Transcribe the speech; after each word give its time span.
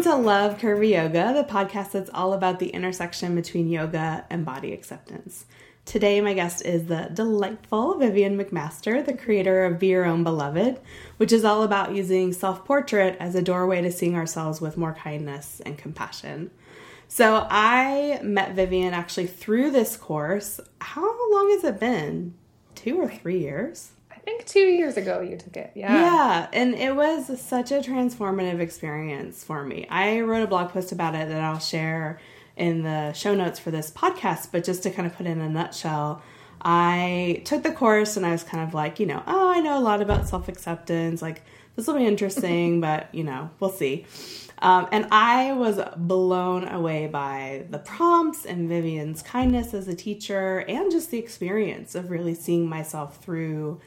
Welcome 0.00 0.22
to 0.22 0.26
Love 0.26 0.56
Curvy 0.56 0.92
Yoga, 0.92 1.34
the 1.34 1.44
podcast 1.44 1.90
that's 1.90 2.08
all 2.14 2.32
about 2.32 2.58
the 2.58 2.70
intersection 2.70 3.34
between 3.34 3.68
yoga 3.68 4.24
and 4.30 4.46
body 4.46 4.72
acceptance. 4.72 5.44
Today, 5.84 6.22
my 6.22 6.32
guest 6.32 6.64
is 6.64 6.86
the 6.86 7.10
delightful 7.12 7.98
Vivienne 7.98 8.38
McMaster, 8.38 9.04
the 9.04 9.12
creator 9.12 9.66
of 9.66 9.78
Be 9.78 9.88
Your 9.88 10.06
Own 10.06 10.24
Beloved, 10.24 10.80
which 11.18 11.32
is 11.32 11.44
all 11.44 11.64
about 11.64 11.94
using 11.94 12.32
self 12.32 12.64
portrait 12.64 13.18
as 13.20 13.34
a 13.34 13.42
doorway 13.42 13.82
to 13.82 13.92
seeing 13.92 14.16
ourselves 14.16 14.58
with 14.58 14.78
more 14.78 14.94
kindness 14.94 15.60
and 15.66 15.76
compassion. 15.76 16.50
So, 17.06 17.46
I 17.50 18.20
met 18.22 18.54
Vivienne 18.54 18.94
actually 18.94 19.26
through 19.26 19.70
this 19.70 19.98
course. 19.98 20.60
How 20.80 21.30
long 21.30 21.50
has 21.50 21.64
it 21.64 21.78
been? 21.78 22.32
Two 22.74 22.98
or 23.02 23.10
three 23.10 23.40
years? 23.40 23.90
I 24.20 24.22
think 24.22 24.44
two 24.44 24.60
years 24.60 24.96
ago 24.98 25.20
you 25.20 25.36
took 25.36 25.56
it. 25.56 25.72
Yeah. 25.74 25.92
Yeah, 25.94 26.48
and 26.52 26.74
it 26.74 26.94
was 26.94 27.40
such 27.40 27.72
a 27.72 27.80
transformative 27.80 28.60
experience 28.60 29.42
for 29.42 29.64
me. 29.64 29.86
I 29.88 30.20
wrote 30.20 30.42
a 30.42 30.46
blog 30.46 30.70
post 30.70 30.92
about 30.92 31.14
it 31.14 31.28
that 31.28 31.40
I'll 31.40 31.58
share 31.58 32.20
in 32.56 32.82
the 32.82 33.12
show 33.14 33.34
notes 33.34 33.58
for 33.58 33.70
this 33.70 33.90
podcast, 33.90 34.48
but 34.52 34.62
just 34.62 34.82
to 34.82 34.90
kind 34.90 35.06
of 35.06 35.16
put 35.16 35.26
in 35.26 35.40
a 35.40 35.48
nutshell, 35.48 36.22
I 36.60 37.40
took 37.46 37.62
the 37.62 37.72
course 37.72 38.18
and 38.18 38.26
I 38.26 38.32
was 38.32 38.42
kind 38.42 38.62
of 38.62 38.74
like, 38.74 39.00
you 39.00 39.06
know, 39.06 39.22
oh, 39.26 39.50
I 39.50 39.60
know 39.60 39.78
a 39.78 39.80
lot 39.80 40.02
about 40.02 40.28
self 40.28 40.48
acceptance. 40.48 41.22
Like, 41.22 41.42
this 41.76 41.86
will 41.86 41.94
be 41.94 42.06
interesting, 42.06 42.80
but, 42.82 43.14
you 43.14 43.24
know, 43.24 43.48
we'll 43.58 43.70
see. 43.70 44.04
Um, 44.58 44.86
and 44.92 45.06
I 45.10 45.52
was 45.52 45.80
blown 45.96 46.68
away 46.68 47.06
by 47.06 47.64
the 47.70 47.78
prompts 47.78 48.44
and 48.44 48.68
Vivienne's 48.68 49.22
kindness 49.22 49.72
as 49.72 49.88
a 49.88 49.94
teacher 49.94 50.58
and 50.68 50.90
just 50.90 51.10
the 51.10 51.18
experience 51.18 51.94
of 51.94 52.10
really 52.10 52.34
seeing 52.34 52.68
myself 52.68 53.24
through 53.24 53.80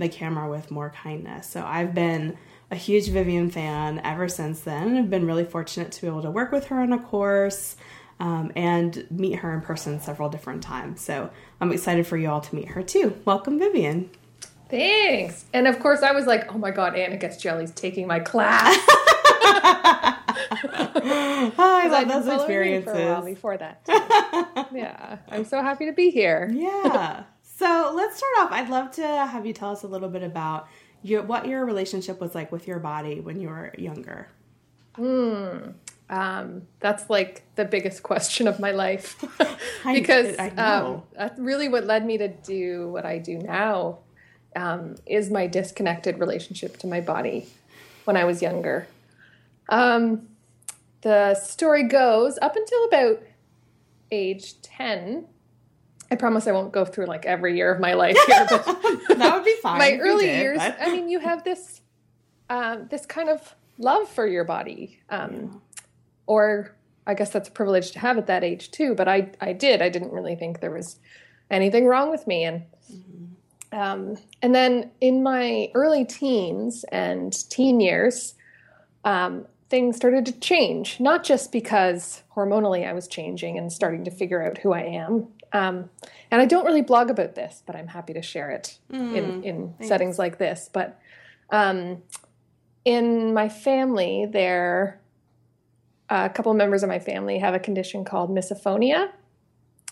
the 0.00 0.08
camera 0.08 0.48
with 0.50 0.70
more 0.70 0.90
kindness. 0.90 1.48
So 1.48 1.64
I've 1.64 1.94
been 1.94 2.36
a 2.70 2.76
huge 2.76 3.08
Vivienne 3.08 3.50
fan 3.50 4.00
ever 4.04 4.28
since 4.28 4.60
then. 4.60 4.96
I've 4.96 5.10
been 5.10 5.26
really 5.26 5.44
fortunate 5.44 5.92
to 5.92 6.00
be 6.00 6.06
able 6.06 6.22
to 6.22 6.30
work 6.30 6.52
with 6.52 6.66
her 6.66 6.80
on 6.80 6.92
a 6.92 6.98
course 6.98 7.76
um, 8.18 8.52
and 8.54 9.06
meet 9.10 9.36
her 9.40 9.52
in 9.52 9.60
person 9.60 10.00
several 10.00 10.28
different 10.28 10.62
times. 10.62 11.00
So 11.00 11.30
I'm 11.60 11.72
excited 11.72 12.06
for 12.06 12.16
you 12.16 12.30
all 12.30 12.40
to 12.40 12.54
meet 12.54 12.68
her 12.68 12.82
too. 12.82 13.16
Welcome, 13.24 13.58
Vivienne. 13.58 14.10
Thanks. 14.68 15.44
And 15.52 15.66
of 15.66 15.80
course, 15.80 16.02
I 16.02 16.12
was 16.12 16.26
like, 16.26 16.54
oh 16.54 16.58
my 16.58 16.70
God, 16.70 16.94
Anna 16.94 17.16
Guest-Jelley's 17.16 17.72
taking 17.72 18.06
my 18.06 18.20
class. 18.20 18.76
oh, 18.88 20.24
I 21.58 21.88
love 21.88 22.08
those 22.08 22.32
experiences. 22.32 22.92
For 22.92 23.00
a 23.00 23.06
while 23.06 23.24
before 23.24 23.56
that. 23.56 23.80
yeah, 24.72 25.18
I'm 25.28 25.44
so 25.44 25.60
happy 25.60 25.86
to 25.86 25.92
be 25.92 26.10
here. 26.10 26.48
Yeah. 26.52 27.24
So 27.60 27.92
let's 27.94 28.16
start 28.16 28.32
off. 28.38 28.52
I'd 28.52 28.70
love 28.70 28.90
to 28.92 29.06
have 29.06 29.44
you 29.44 29.52
tell 29.52 29.70
us 29.70 29.82
a 29.82 29.86
little 29.86 30.08
bit 30.08 30.22
about 30.22 30.66
your, 31.02 31.20
what 31.20 31.46
your 31.46 31.66
relationship 31.66 32.18
was 32.18 32.34
like 32.34 32.50
with 32.50 32.66
your 32.66 32.78
body 32.78 33.20
when 33.20 33.38
you 33.38 33.50
were 33.50 33.74
younger. 33.76 34.28
Hmm. 34.94 35.72
Um, 36.08 36.62
that's 36.78 37.10
like 37.10 37.42
the 37.56 37.66
biggest 37.66 38.02
question 38.10 38.48
of 38.48 38.60
my 38.60 38.70
life 38.70 39.22
because 39.84 40.38
I, 40.38 40.50
I 40.56 40.76
um, 40.76 41.02
that's 41.14 41.38
really 41.38 41.68
what 41.68 41.84
led 41.84 42.06
me 42.06 42.16
to 42.16 42.28
do 42.28 42.88
what 42.88 43.04
I 43.04 43.18
do 43.18 43.36
now 43.36 43.98
um, 44.56 44.94
is 45.04 45.30
my 45.30 45.46
disconnected 45.46 46.18
relationship 46.18 46.78
to 46.78 46.86
my 46.86 47.02
body 47.02 47.46
when 48.06 48.16
I 48.16 48.24
was 48.24 48.40
younger. 48.40 48.86
Um, 49.68 50.28
the 51.02 51.34
story 51.34 51.82
goes 51.82 52.38
up 52.40 52.56
until 52.56 52.84
about 52.86 53.22
age 54.10 54.62
10 54.62 55.26
I 56.10 56.16
promise 56.16 56.46
I 56.46 56.52
won't 56.52 56.72
go 56.72 56.84
through 56.84 57.06
like 57.06 57.24
every 57.24 57.56
year 57.56 57.72
of 57.72 57.80
my 57.80 57.94
life 57.94 58.18
here, 58.26 58.46
but 58.50 58.66
that 59.18 59.34
would 59.34 59.44
be 59.44 59.56
fine. 59.62 59.78
my 59.78 59.98
early 59.98 60.26
did, 60.26 60.40
years, 60.40 60.58
but... 60.58 60.76
I 60.80 60.90
mean, 60.90 61.08
you 61.08 61.20
have 61.20 61.44
this 61.44 61.80
um, 62.48 62.88
this 62.90 63.06
kind 63.06 63.28
of 63.28 63.54
love 63.78 64.08
for 64.08 64.26
your 64.26 64.44
body, 64.44 64.98
um, 65.08 65.32
yeah. 65.32 65.82
or 66.26 66.76
I 67.06 67.14
guess 67.14 67.30
that's 67.30 67.48
a 67.48 67.52
privilege 67.52 67.92
to 67.92 68.00
have 68.00 68.18
at 68.18 68.26
that 68.26 68.42
age 68.42 68.70
too. 68.70 68.94
But 68.94 69.08
I 69.08 69.30
I 69.40 69.52
did. 69.52 69.82
I 69.82 69.88
didn't 69.88 70.12
really 70.12 70.34
think 70.34 70.60
there 70.60 70.72
was 70.72 70.98
anything 71.50 71.86
wrong 71.86 72.10
with 72.10 72.26
me, 72.26 72.44
and 72.44 72.62
mm-hmm. 72.92 73.78
um, 73.78 74.16
and 74.42 74.54
then 74.54 74.90
in 75.00 75.22
my 75.22 75.70
early 75.74 76.04
teens 76.04 76.84
and 76.90 77.32
teen 77.50 77.80
years. 77.80 78.34
Things 79.70 79.96
started 79.96 80.26
to 80.26 80.32
change, 80.32 80.98
not 81.00 81.24
just 81.24 81.52
because 81.52 82.24
hormonally 82.36 82.86
I 82.86 82.92
was 82.92 83.06
changing 83.06 83.56
and 83.56 83.72
starting 83.72 84.04
to 84.04 84.10
figure 84.10 84.42
out 84.42 84.58
who 84.58 84.72
I 84.72 84.82
am, 84.82 85.28
um, 85.52 85.90
and 86.30 86.40
I 86.40 86.44
don't 86.44 86.64
really 86.64 86.82
blog 86.82 87.10
about 87.10 87.34
this, 87.34 87.62
but 87.66 87.74
I'm 87.74 87.88
happy 87.88 88.12
to 88.14 88.22
share 88.22 88.50
it 88.50 88.78
mm, 88.92 89.16
in, 89.16 89.44
in 89.44 89.74
settings 89.80 90.18
like 90.18 90.38
this. 90.38 90.70
But 90.72 91.00
um, 91.50 92.02
in 92.84 93.34
my 93.34 93.48
family, 93.48 94.26
there, 94.26 95.00
a 96.08 96.28
couple 96.30 96.52
of 96.52 96.58
members 96.58 96.82
of 96.82 96.88
my 96.88 96.98
family 96.98 97.38
have 97.38 97.54
a 97.54 97.58
condition 97.58 98.04
called 98.04 98.30
misophonia, 98.30 99.10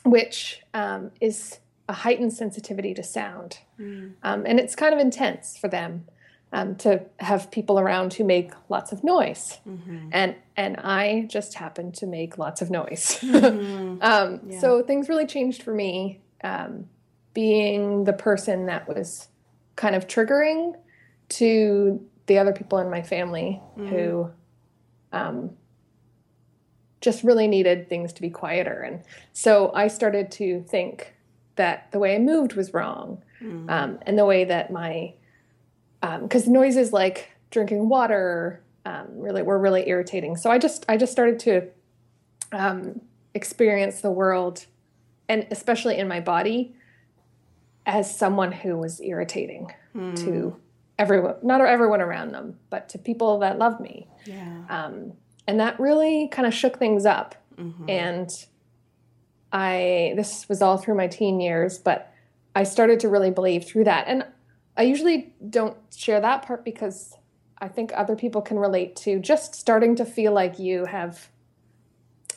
which 0.05 0.63
um, 0.75 1.11
is 1.21 1.59
a 1.89 1.93
heightened 1.93 2.33
sensitivity 2.33 2.95
to 2.95 3.03
sound. 3.03 3.59
Mm. 3.81 4.13
Um, 4.23 4.45
and 4.47 4.61
it's 4.61 4.77
kind 4.77 4.95
of 4.95 5.01
intense 5.01 5.57
for 5.57 5.69
them 5.69 6.05
um, 6.53 6.77
to 6.77 7.05
have 7.19 7.51
people 7.51 7.79
around 7.79 8.15
who 8.15 8.25
make 8.25 8.53
lots 8.69 8.93
of 8.93 9.05
noise, 9.05 9.59
mm-hmm. 9.69 10.09
and 10.13 10.35
and 10.57 10.77
I 10.79 11.27
just 11.29 11.55
happen 11.55 11.93
to 11.93 12.07
make 12.07 12.39
lots 12.39 12.63
of 12.63 12.71
noise. 12.71 13.19
Mm-hmm. 13.39 14.03
um, 14.03 14.41
yeah. 14.49 14.61
So 14.61 14.83
things 14.83 15.09
really 15.09 15.27
changed 15.27 15.63
for 15.63 15.75
me, 15.75 16.21
um, 16.43 16.87
being 17.35 18.05
the 18.05 18.13
person 18.13 18.67
that 18.67 18.89
was 18.89 19.29
kind 19.77 19.95
of 19.95 20.07
triggering 20.07 20.75
to 21.31 22.05
the 22.27 22.39
other 22.39 22.53
people 22.53 22.79
in 22.79 22.91
my 22.91 23.03
family 23.03 23.61
mm-hmm. 23.77 23.87
who 23.89 24.31
um, 25.13 25.51
just 27.01 27.23
really 27.23 27.47
needed 27.47 27.89
things 27.89 28.13
to 28.15 28.23
be 28.23 28.31
quieter, 28.31 28.81
and 28.81 29.03
so 29.33 29.71
I 29.75 29.89
started 29.89 30.31
to 30.33 30.63
think 30.63 31.15
that 31.57 31.91
the 31.93 31.99
way 31.99 32.15
I 32.15 32.19
moved 32.19 32.55
was 32.55 32.73
wrong, 32.73 33.23
mm-hmm. 33.43 33.69
um, 33.69 33.99
and 34.03 34.19
the 34.19 34.25
way 34.25 34.45
that 34.45 34.73
my 34.73 35.13
because 36.01 36.47
um, 36.47 36.53
noises 36.53 36.93
like 36.93 37.31
drinking 37.51 37.89
water 37.89 38.63
um, 38.85 39.07
really 39.13 39.43
were 39.43 39.59
really 39.59 39.89
irritating. 39.89 40.37
So 40.37 40.51
I 40.51 40.59
just 40.59 40.85
I 40.89 40.97
just 40.97 41.13
started 41.13 41.39
to 41.41 41.69
um, 42.53 43.01
experience 43.35 44.01
the 44.01 44.11
world, 44.11 44.67
and 45.29 45.47
especially 45.51 45.99
in 45.99 46.09
my 46.09 46.21
body, 46.21 46.75
as 47.87 48.17
someone 48.17 48.53
who 48.53 48.77
was 48.77 49.01
irritating 49.01 49.73
mm. 49.95 50.17
to 50.25 50.57
everyone, 50.99 51.37
not 51.43 51.61
everyone 51.61 52.01
around 52.01 52.33
them, 52.33 52.59
but 52.71 52.89
to 52.91 52.99
people 52.99 53.39
that 53.41 53.59
love 53.59 53.81
me. 53.81 54.09
Yeah. 54.25 54.65
Um, 54.69 55.13
and 55.47 55.61
that 55.61 55.79
really 55.81 56.29
kind 56.29 56.47
of 56.47 56.53
shook 56.53 56.79
things 56.79 57.07
up. 57.07 57.35
Mm-hmm. 57.57 57.91
And 57.91 58.47
I 59.53 60.13
this 60.17 60.49
was 60.49 60.63
all 60.63 60.77
through 60.77 60.97
my 60.97 61.07
teen 61.07 61.41
years, 61.41 61.79
but 61.79 62.13
I 62.55 62.65
started 62.65 63.01
to 63.01 63.09
really 63.09 63.31
believe 63.31 63.65
through 63.65 63.85
that. 63.85 64.07
And 64.07 64.25
I 64.79 64.83
usually 64.83 65.35
don't 65.51 65.77
share 65.95 66.21
that 66.21 66.43
part 66.43 66.65
because 66.65 67.17
I 67.59 67.67
think 67.67 67.91
other 67.95 68.15
people 68.15 68.41
can 68.41 68.59
relate 68.59 68.95
to 68.97 69.19
just 69.19 69.57
starting 69.57 69.97
to 69.97 70.05
feel 70.05 70.33
like 70.33 70.61
you 70.61 70.85
have 70.85 71.29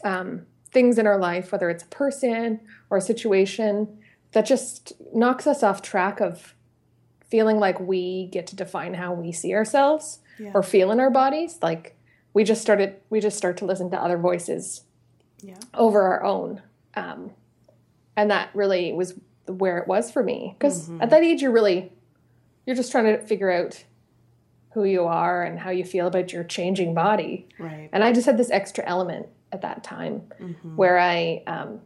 um, 0.03 0.47
things 0.71 0.97
in 0.97 1.05
our 1.05 1.19
life, 1.19 1.51
whether 1.51 1.69
it's 1.69 1.83
a 1.83 1.87
person 1.87 2.59
or 2.89 2.97
a 2.97 3.01
situation, 3.01 3.99
that 4.31 4.47
just 4.47 4.93
knocks 5.13 5.45
us 5.45 5.61
off 5.61 5.83
track 5.83 6.19
of 6.19 6.55
feeling 7.29 7.59
like 7.59 7.79
we 7.79 8.25
get 8.27 8.47
to 8.47 8.55
define 8.55 8.95
how 8.95 9.13
we 9.13 9.31
see 9.31 9.53
ourselves 9.53 10.19
yeah. 10.39 10.51
or 10.55 10.63
feel 10.63 10.91
in 10.91 10.99
our 10.99 11.11
bodies. 11.11 11.59
Like 11.61 11.95
we 12.33 12.43
just 12.43 12.61
started, 12.61 12.95
we 13.11 13.19
just 13.19 13.37
start 13.37 13.57
to 13.57 13.65
listen 13.65 13.91
to 13.91 14.01
other 14.01 14.17
voices 14.17 14.81
yeah. 15.43 15.59
over 15.75 16.01
our 16.01 16.23
own. 16.23 16.61
Um, 16.95 17.31
and 18.17 18.31
that 18.31 18.49
really 18.55 18.93
was 18.93 19.13
where 19.45 19.77
it 19.77 19.87
was 19.87 20.09
for 20.09 20.23
me. 20.23 20.55
Because 20.57 20.89
mm-hmm. 20.89 21.01
at 21.03 21.11
that 21.11 21.23
age, 21.23 21.43
you're 21.43 21.51
really 21.51 21.91
you're 22.65 22.75
just 22.75 22.91
trying 22.91 23.05
to 23.05 23.19
figure 23.19 23.51
out 23.51 23.83
who 24.73 24.83
you 24.83 25.03
are 25.03 25.43
and 25.43 25.59
how 25.59 25.69
you 25.69 25.83
feel 25.83 26.07
about 26.07 26.31
your 26.31 26.43
changing 26.43 26.93
body. 26.93 27.47
Right. 27.59 27.89
And 27.91 28.03
I 28.03 28.13
just 28.13 28.25
had 28.25 28.37
this 28.37 28.49
extra 28.49 28.85
element 28.85 29.27
at 29.51 29.61
that 29.61 29.83
time 29.83 30.23
mm-hmm. 30.39 30.75
where 30.75 30.97
I 30.97 31.43
um, 31.47 31.81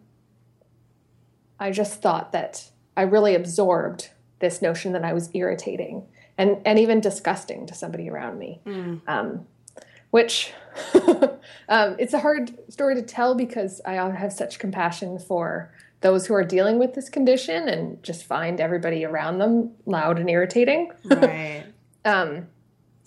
I 1.60 1.72
just 1.72 2.02
thought 2.02 2.32
that 2.34 2.70
I 2.96 3.04
really 3.04 3.36
absorbed 3.36 4.10
this 4.40 4.62
notion 4.62 4.92
that 4.94 5.04
I 5.04 5.14
was 5.14 5.30
irritating 5.34 6.06
and 6.38 6.62
and 6.66 6.78
even 6.78 7.00
disgusting 7.00 7.66
to 7.68 7.74
somebody 7.74 8.10
around 8.10 8.38
me. 8.38 8.62
Mm. 8.66 9.02
Um, 9.08 9.48
which 10.12 10.54
um, 11.68 11.96
it's 12.00 12.14
a 12.14 12.20
hard 12.20 12.58
story 12.72 12.96
to 12.96 13.02
tell 13.02 13.36
because 13.36 13.82
I 13.86 13.94
have 13.96 14.32
such 14.32 14.60
compassion 14.60 15.20
for 15.20 15.74
those 16.06 16.28
who 16.28 16.36
are 16.36 16.44
dealing 16.44 16.78
with 16.78 16.94
this 16.94 17.10
condition 17.10 17.68
and 17.68 18.04
just 18.04 18.26
find 18.26 18.62
everybody 18.62 19.04
around 19.04 19.40
them 19.40 19.72
loud 19.88 20.20
and 20.20 20.30
irritating. 20.30 20.92
Right. 21.04 21.64
um, 22.06 22.46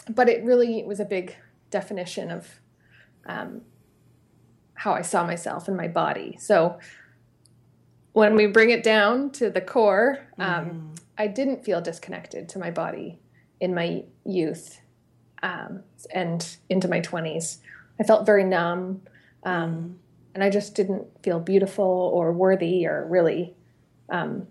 but 0.09 0.29
it 0.29 0.43
really 0.43 0.83
was 0.83 0.99
a 0.99 1.05
big 1.05 1.37
definition 1.71 2.33
of 2.33 2.59
um, 3.25 3.61
how 4.75 4.95
I 4.95 5.03
saw 5.03 5.25
myself 5.25 5.69
and 5.69 5.77
my 5.77 5.87
body. 5.87 6.37
So 6.41 6.81
when 8.15 8.35
we 8.35 8.47
bring 8.47 8.71
it 8.71 8.83
down 8.83 9.31
to 9.33 9.49
the 9.49 9.61
core, 9.61 10.27
um, 10.37 10.65
mm. 10.65 10.99
I 11.17 11.29
didn't 11.29 11.65
feel 11.65 11.81
disconnected 11.81 12.49
to 12.49 12.59
my 12.59 12.73
body 12.73 13.21
in 13.61 13.77
my 13.77 14.03
youth 14.25 14.81
um, 15.45 15.85
and 16.13 16.57
into 16.69 16.89
my 16.89 17.01
20s. 17.01 17.59
I 18.01 18.03
felt 18.03 18.27
very 18.27 18.43
numb. 18.43 19.03
Um, 19.45 20.01
and 20.39 20.45
I 20.45 20.51
just 20.51 20.77
didn't 20.77 21.05
feel 21.25 21.41
beautiful 21.41 21.85
or 21.85 22.33
worthy 22.33 22.87
or 22.87 23.05
really. 23.09 23.57
Um, 24.09 24.47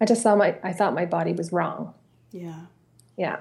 I 0.00 0.06
just 0.06 0.22
saw 0.22 0.34
my 0.34 0.58
I 0.64 0.72
thought 0.72 0.92
my 0.92 1.06
body 1.06 1.32
was 1.32 1.52
wrong. 1.52 1.94
Yeah. 2.32 2.62
Yeah. 3.16 3.36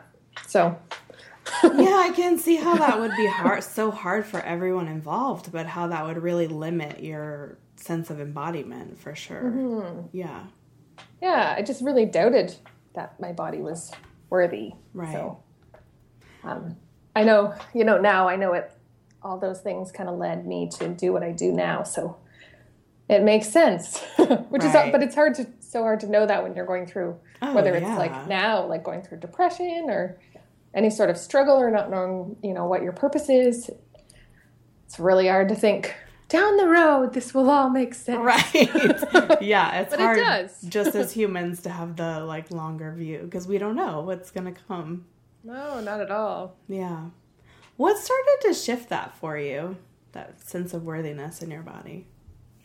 So. 0.46 0.78
yeah, 1.64 1.98
I 1.98 2.12
can 2.16 2.38
see 2.38 2.58
how 2.58 2.76
that 2.76 3.00
would 3.00 3.12
be 3.18 3.26
hard, 3.26 3.64
so 3.64 3.90
hard 3.90 4.26
for 4.26 4.40
everyone 4.42 4.88
involved, 4.88 5.52
but 5.52 5.66
how 5.66 5.88
that 5.88 6.06
would 6.06 6.18
really 6.22 6.48
limit 6.48 7.04
your 7.04 7.58
sense 7.76 8.12
of 8.12 8.22
embodiment 8.22 9.00
for 9.00 9.16
sure. 9.16 9.42
Mm-hmm. 9.42 10.08
Yeah. 10.14 10.44
Yeah, 11.24 11.56
I 11.58 11.64
just 11.64 11.82
really 11.82 12.06
doubted 12.06 12.56
that 12.94 13.20
my 13.20 13.34
body 13.34 13.62
was 13.62 13.92
worthy. 14.30 14.74
Right. 14.94 15.12
So, 15.12 15.44
um, 16.44 16.78
I 17.16 17.24
know, 17.24 17.56
you 17.74 17.84
know, 17.84 18.00
now 18.00 18.30
I 18.30 18.36
know 18.36 18.54
it 18.54 18.72
all 19.24 19.38
those 19.40 19.62
things 19.62 19.92
kind 19.92 20.10
of 20.10 20.18
led 20.18 20.46
me 20.46 20.70
to 20.78 20.90
do 20.90 21.14
what 21.14 21.24
I 21.24 21.32
do 21.32 21.52
now. 21.52 21.84
So 21.84 22.18
it 23.10 23.24
makes 23.24 23.50
sense, 23.50 24.02
which 24.18 24.64
right. 24.64 24.88
is, 24.88 24.92
but 24.92 25.04
it's 25.04 25.16
hard 25.16 25.36
to, 25.36 25.48
so 25.60 25.82
hard 25.82 26.00
to 26.02 26.08
know 26.08 26.26
that 26.26 26.44
when 26.44 26.56
you're 26.56 26.66
going 26.66 26.88
through, 26.88 27.20
oh, 27.42 27.54
whether 27.54 27.74
it's 27.74 27.84
yeah. 27.84 27.98
like 27.98 28.28
now, 28.28 28.66
like 28.66 28.84
going 28.84 29.02
through 29.02 29.20
depression 29.20 29.86
or 29.90 30.20
any 30.74 30.90
sort 30.90 31.10
of 31.10 31.18
struggle 31.18 31.56
or 31.56 31.70
not 31.70 31.90
knowing, 31.90 32.36
you 32.44 32.54
know, 32.54 32.66
what 32.66 32.82
your 32.82 32.94
purpose 32.94 33.30
is. 33.30 33.70
It's 34.86 35.00
really 35.00 35.28
hard 35.28 35.50
to 35.50 35.56
think 35.56 35.96
down 36.34 36.58
the 36.58 36.68
road, 36.68 37.14
this 37.14 37.34
will 37.34 37.50
all 37.50 37.70
make 37.70 37.94
sense. 37.94 38.20
Right. 38.20 38.54
yeah, 39.42 39.82
it's 39.82 39.94
hard 39.94 40.18
it 40.18 40.52
just 40.68 40.96
as 40.96 41.12
humans 41.12 41.62
to 41.62 41.70
have 41.70 41.96
the 41.96 42.22
like 42.22 42.50
longer 42.52 42.92
view 42.92 43.22
because 43.24 43.48
we 43.48 43.60
don't 43.60 43.76
know 43.76 44.02
what's 44.02 44.32
going 44.32 44.52
to 44.52 44.60
come. 44.68 45.06
No, 45.44 45.80
not 45.82 46.02
at 46.02 46.10
all. 46.10 46.56
Yeah. 46.68 47.06
What 47.84 47.98
started 47.98 48.38
to 48.44 48.54
shift 48.54 48.88
that 48.92 49.14
for 49.18 49.38
you? 49.38 49.76
That 50.14 50.40
sense 50.40 50.74
of 50.74 50.86
worthiness 50.86 51.42
in 51.42 51.52
your 51.52 51.64
body? 51.64 52.08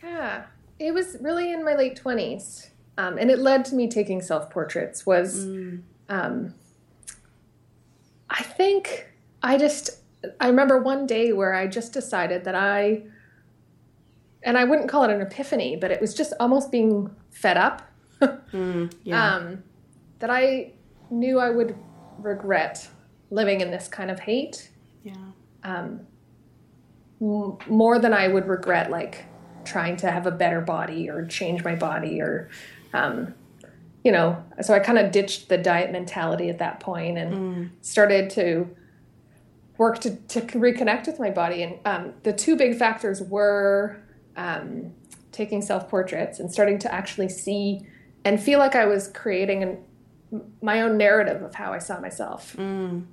Yeah, 0.01 0.45
it 0.79 0.95
was 0.95 1.17
really 1.21 1.53
in 1.53 1.65
my 1.65 1.75
late 1.75 2.01
20s. 2.01 2.69
Um, 2.97 3.19
and 3.19 3.29
it 3.29 3.41
led 3.41 3.65
to 3.65 3.75
me 3.75 3.89
taking 3.89 4.23
self 4.23 4.49
portraits 4.49 5.05
was 5.05 5.45
mm. 5.45 5.83
um, 6.09 6.55
I 8.31 8.45
think 8.45 9.09
I 9.43 9.59
just 9.59 9.91
I 10.39 10.47
remember 10.47 10.79
one 10.79 11.05
day 11.05 11.33
where 11.33 11.53
I 11.53 11.67
just 11.67 11.93
decided 11.93 12.45
that 12.45 12.55
I 12.55 13.03
and 14.45 14.57
I 14.57 14.63
wouldn't 14.63 14.89
call 14.89 15.03
it 15.03 15.11
an 15.11 15.21
epiphany, 15.21 15.75
but 15.75 15.91
it 15.91 16.01
was 16.01 16.15
just 16.15 16.33
almost 16.39 16.71
being 16.71 17.11
fed 17.31 17.57
up. 17.57 17.83
mm, 18.21 18.93
yeah. 19.03 19.35
um, 19.35 19.65
that 20.21 20.31
I 20.31 20.75
knew 21.11 21.41
I 21.41 21.51
would 21.51 21.75
regret 22.19 22.89
living 23.31 23.63
in 23.63 23.73
this 23.73 23.89
kind 23.89 24.13
of 24.13 24.21
hate 24.21 24.71
yeah. 25.03 25.15
Um, 25.65 26.01
m- 27.21 27.59
more 27.69 27.99
than 27.99 28.13
I 28.13 28.29
would 28.29 28.47
regret, 28.47 28.91
like 28.91 29.25
trying 29.65 29.97
to 29.99 30.11
have 30.11 30.27
a 30.27 30.31
better 30.31 30.61
body 30.61 31.11
or 31.11 31.27
change 31.27 31.65
my 31.65 31.75
body 31.75 32.21
or, 32.21 32.49
um, 32.93 33.35
you 34.05 34.13
know, 34.13 34.43
so 34.63 34.75
I 34.75 34.79
kind 34.79 34.99
of 34.99 35.11
ditched 35.13 35.49
the 35.49 35.59
diet 35.59 35.93
mentality 35.93 36.49
at 36.49 36.59
that 36.59 36.81
point 36.81 37.19
and 37.19 37.33
mm. 37.33 37.71
started 37.83 38.31
to 38.31 38.69
work 39.77 40.01
to, 40.01 40.17
to 40.17 40.41
reconnect 40.41 41.07
with 41.07 41.19
my 41.19 41.31
body. 41.31 41.63
And 41.63 41.79
um, 41.85 42.15
the 42.23 42.33
two 42.33 42.57
big 42.57 42.77
factors 42.77 43.23
were 43.23 43.97
um, 44.37 44.93
taking 45.33 45.63
self 45.63 45.89
portraits 45.89 46.41
and 46.41 46.53
starting 46.53 46.79
to 46.81 46.93
actually 46.93 47.29
see 47.29 47.87
and 48.25 48.43
feel 48.43 48.59
like 48.59 48.75
I 48.75 48.85
was 48.85 49.09
creating 49.09 49.63
an, 49.63 49.79
my 50.61 50.81
own 50.81 50.97
narrative 50.97 51.43
of 51.43 51.55
how 51.55 51.73
I 51.73 51.79
saw 51.79 52.01
myself 52.01 52.57
mm. 52.59 53.05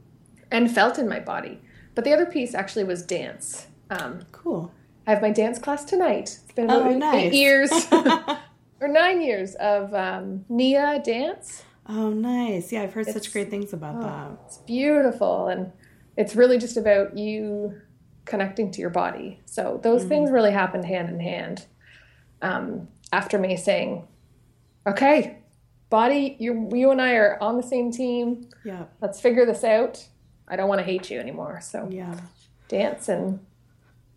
and 0.51 0.71
felt 0.71 0.97
in 0.97 1.07
my 1.07 1.19
body. 1.19 1.61
But 1.95 2.03
the 2.03 2.13
other 2.13 2.25
piece 2.25 2.53
actually 2.53 2.83
was 2.83 3.01
dance. 3.03 3.67
Um, 3.89 4.21
cool. 4.31 4.71
I 5.07 5.11
have 5.11 5.21
my 5.21 5.31
dance 5.31 5.59
class 5.59 5.85
tonight. 5.85 6.39
It's 6.43 6.53
been 6.53 6.65
about 6.65 6.83
oh, 6.83 6.97
nice. 6.97 7.25
eight 7.25 7.33
years 7.33 7.71
or 8.81 8.87
nine 8.87 9.21
years 9.21 9.55
of 9.55 9.93
um, 9.93 10.45
Nia 10.49 11.01
dance. 11.03 11.63
Oh, 11.87 12.09
nice. 12.09 12.71
Yeah, 12.71 12.81
I've 12.81 12.93
heard 12.93 13.07
it's, 13.07 13.13
such 13.13 13.31
great 13.31 13.49
things 13.49 13.71
about 13.71 13.95
oh, 13.97 14.01
that. 14.01 14.39
It's 14.45 14.57
beautiful. 14.59 15.47
And 15.47 15.71
it's 16.17 16.35
really 16.35 16.57
just 16.57 16.77
about 16.77 17.17
you 17.17 17.79
connecting 18.25 18.71
to 18.71 18.81
your 18.81 18.89
body. 18.89 19.39
So 19.45 19.79
those 19.83 20.03
mm 20.03 20.09
things 20.09 20.31
really 20.31 20.51
happened 20.51 20.85
hand 20.85 21.09
in 21.09 21.19
hand. 21.19 21.65
Um, 22.41 22.87
after 23.13 23.37
me 23.37 23.55
saying, 23.55 24.07
okay, 24.87 25.37
body, 25.89 26.35
you, 26.39 26.69
you 26.73 26.91
and 26.91 27.01
I 27.01 27.13
are 27.13 27.37
on 27.41 27.57
the 27.57 27.63
same 27.63 27.91
team. 27.91 28.49
Yeah. 28.63 28.85
Let's 29.01 29.21
figure 29.21 29.45
this 29.45 29.63
out. 29.63 30.07
I 30.47 30.55
don't 30.55 30.69
want 30.69 30.79
to 30.79 30.85
hate 30.85 31.09
you 31.09 31.19
anymore. 31.19 31.59
So 31.61 31.87
yeah, 31.91 32.19
dance 32.67 33.09
and 33.09 33.39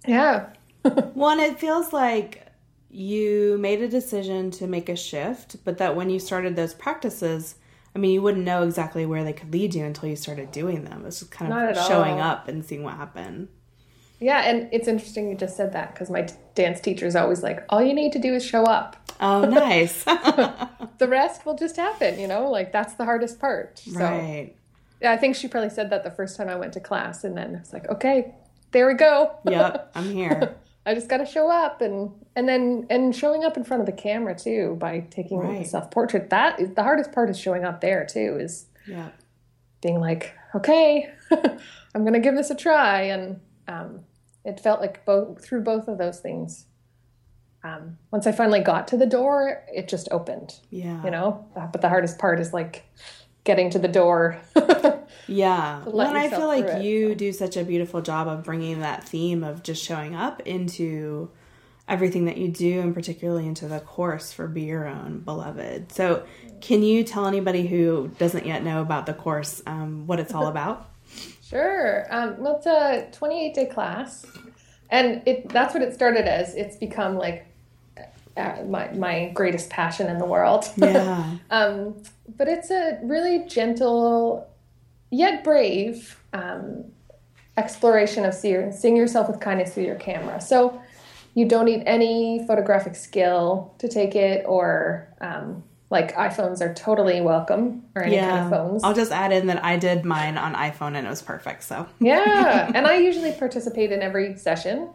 yeah. 0.06 0.50
One, 1.14 1.40
it 1.40 1.58
feels 1.58 1.92
like 1.92 2.46
you 2.90 3.58
made 3.58 3.82
a 3.82 3.88
decision 3.88 4.50
to 4.52 4.66
make 4.66 4.88
a 4.88 4.96
shift, 4.96 5.56
but 5.64 5.78
that 5.78 5.96
when 5.96 6.08
you 6.08 6.18
started 6.18 6.56
those 6.56 6.72
practices, 6.72 7.56
I 7.94 7.98
mean, 7.98 8.12
you 8.12 8.22
wouldn't 8.22 8.44
know 8.44 8.62
exactly 8.62 9.04
where 9.06 9.24
they 9.24 9.32
could 9.32 9.52
lead 9.52 9.74
you 9.74 9.84
until 9.84 10.08
you 10.08 10.16
started 10.16 10.52
doing 10.52 10.84
them. 10.84 11.04
It's 11.06 11.18
just 11.18 11.30
kind 11.30 11.52
of 11.52 11.86
showing 11.86 12.14
all. 12.14 12.30
up 12.30 12.48
and 12.48 12.64
seeing 12.64 12.82
what 12.82 12.94
happened. 12.94 13.48
Yeah, 14.20 14.40
and 14.40 14.68
it's 14.72 14.88
interesting 14.88 15.28
you 15.28 15.36
just 15.36 15.56
said 15.56 15.72
that 15.74 15.92
because 15.92 16.10
my 16.10 16.28
dance 16.54 16.80
teacher 16.80 17.06
is 17.06 17.14
always 17.14 17.42
like, 17.42 17.64
all 17.68 17.82
you 17.82 17.94
need 17.94 18.12
to 18.12 18.18
do 18.18 18.34
is 18.34 18.44
show 18.44 18.64
up. 18.64 18.96
Oh, 19.20 19.44
nice. 19.48 20.04
the 20.04 21.08
rest 21.08 21.46
will 21.46 21.54
just 21.56 21.76
happen, 21.76 22.18
you 22.18 22.26
know? 22.26 22.50
Like, 22.50 22.72
that's 22.72 22.94
the 22.94 23.04
hardest 23.04 23.38
part. 23.38 23.78
So, 23.78 24.00
right. 24.00 24.54
Yeah, 25.00 25.12
I 25.12 25.16
think 25.16 25.36
she 25.36 25.48
probably 25.48 25.70
said 25.70 25.90
that 25.90 26.02
the 26.02 26.10
first 26.10 26.36
time 26.36 26.48
I 26.48 26.56
went 26.56 26.72
to 26.74 26.80
class, 26.80 27.24
and 27.24 27.36
then 27.36 27.54
it's 27.54 27.72
like, 27.72 27.88
okay, 27.88 28.34
there 28.72 28.86
we 28.86 28.94
go. 28.94 29.36
Yep, 29.48 29.92
I'm 29.94 30.10
here. 30.10 30.56
I 30.84 30.94
just 30.94 31.08
got 31.08 31.18
to 31.18 31.26
show 31.26 31.50
up, 31.50 31.80
and 31.80 32.12
and 32.34 32.48
then 32.48 32.86
and 32.90 33.14
showing 33.14 33.44
up 33.44 33.56
in 33.56 33.64
front 33.64 33.80
of 33.80 33.86
the 33.86 33.92
camera 33.92 34.34
too 34.34 34.76
by 34.80 35.00
taking 35.10 35.38
right. 35.38 35.62
a 35.62 35.68
self 35.68 35.90
portrait. 35.90 36.30
That 36.30 36.58
is 36.60 36.70
the 36.74 36.82
hardest 36.82 37.12
part 37.12 37.30
is 37.30 37.38
showing 37.38 37.64
up 37.64 37.80
there 37.80 38.06
too. 38.06 38.38
Is 38.40 38.66
yeah, 38.86 39.10
being 39.82 40.00
like, 40.00 40.34
okay, 40.54 41.10
I'm 41.94 42.04
gonna 42.04 42.20
give 42.20 42.34
this 42.34 42.50
a 42.50 42.54
try, 42.54 43.02
and 43.02 43.40
um, 43.68 44.00
it 44.44 44.60
felt 44.60 44.80
like 44.80 45.04
both 45.04 45.44
through 45.44 45.62
both 45.62 45.88
of 45.88 45.98
those 45.98 46.20
things. 46.20 46.64
Um, 47.62 47.98
once 48.10 48.26
I 48.26 48.32
finally 48.32 48.60
got 48.60 48.88
to 48.88 48.96
the 48.96 49.06
door, 49.06 49.64
it 49.68 49.88
just 49.88 50.08
opened. 50.10 50.54
Yeah, 50.70 51.04
you 51.04 51.10
know. 51.10 51.46
But 51.54 51.82
the 51.82 51.88
hardest 51.88 52.18
part 52.18 52.40
is 52.40 52.52
like 52.52 52.84
getting 53.44 53.70
to 53.70 53.78
the 53.78 53.88
door. 53.88 54.40
yeah. 55.28 55.82
Well, 55.86 56.08
and 56.08 56.18
I 56.18 56.28
feel 56.28 56.46
like 56.46 56.64
it, 56.64 56.84
you 56.84 57.10
so. 57.10 57.14
do 57.14 57.32
such 57.32 57.56
a 57.56 57.64
beautiful 57.64 58.00
job 58.00 58.26
of 58.28 58.44
bringing 58.44 58.80
that 58.80 59.04
theme 59.04 59.44
of 59.44 59.62
just 59.62 59.82
showing 59.84 60.14
up 60.14 60.40
into 60.40 61.30
everything 61.88 62.26
that 62.26 62.36
you 62.36 62.48
do 62.48 62.80
and 62.80 62.92
particularly 62.94 63.46
into 63.46 63.66
the 63.66 63.80
course 63.80 64.32
for 64.32 64.46
Be 64.46 64.62
Your 64.62 64.86
Own 64.86 65.20
Beloved. 65.20 65.92
So, 65.92 66.24
can 66.60 66.82
you 66.82 67.04
tell 67.04 67.26
anybody 67.26 67.66
who 67.66 68.10
doesn't 68.18 68.46
yet 68.46 68.64
know 68.64 68.82
about 68.82 69.06
the 69.06 69.14
course 69.14 69.62
um, 69.66 70.06
what 70.06 70.18
it's 70.18 70.34
all 70.34 70.46
about? 70.54 70.88
sure. 71.48 72.06
Um, 72.10 72.36
well, 72.38 72.56
it's 72.56 72.66
a 72.66 73.08
28 73.12 73.54
day 73.54 73.66
class. 73.66 74.26
And 74.90 75.22
it, 75.26 75.48
that's 75.48 75.74
what 75.74 75.82
it 75.82 75.94
started 75.94 76.26
as. 76.26 76.54
It's 76.54 76.76
become 76.76 77.16
like 77.16 77.46
uh, 78.36 78.62
my, 78.66 78.90
my 78.92 79.30
greatest 79.34 79.70
passion 79.70 80.08
in 80.08 80.18
the 80.18 80.24
world. 80.24 80.64
Yeah. 80.78 81.36
um, 81.50 82.02
but 82.36 82.48
it's 82.48 82.70
a 82.70 82.98
really 83.02 83.44
gentle, 83.46 84.48
yet 85.10 85.44
brave 85.44 86.20
um, 86.32 86.84
exploration 87.56 88.24
of 88.24 88.34
see, 88.34 88.56
seeing 88.72 88.96
yourself 88.96 89.28
with 89.28 89.40
kindness 89.40 89.74
through 89.74 89.84
your 89.84 89.96
camera. 89.96 90.40
So 90.40 90.80
you 91.34 91.46
don't 91.46 91.66
need 91.66 91.82
any 91.86 92.44
photographic 92.46 92.94
skill 92.94 93.74
to 93.78 93.88
take 93.88 94.14
it, 94.14 94.44
or 94.46 95.08
um, 95.20 95.62
like 95.90 96.14
iPhones 96.14 96.60
are 96.60 96.74
totally 96.74 97.20
welcome, 97.20 97.84
or 97.94 98.02
any 98.02 98.16
yeah. 98.16 98.30
kind 98.30 98.44
of 98.44 98.50
phones. 98.50 98.84
I'll 98.84 98.94
just 98.94 99.12
add 99.12 99.32
in 99.32 99.46
that 99.46 99.64
I 99.64 99.76
did 99.76 100.04
mine 100.04 100.36
on 100.36 100.54
iPhone 100.54 100.96
and 100.96 101.06
it 101.06 101.10
was 101.10 101.22
perfect. 101.22 101.64
So 101.64 101.86
yeah, 102.00 102.70
and 102.74 102.86
I 102.86 102.96
usually 102.96 103.32
participate 103.32 103.92
in 103.92 104.02
every 104.02 104.36
session 104.36 104.88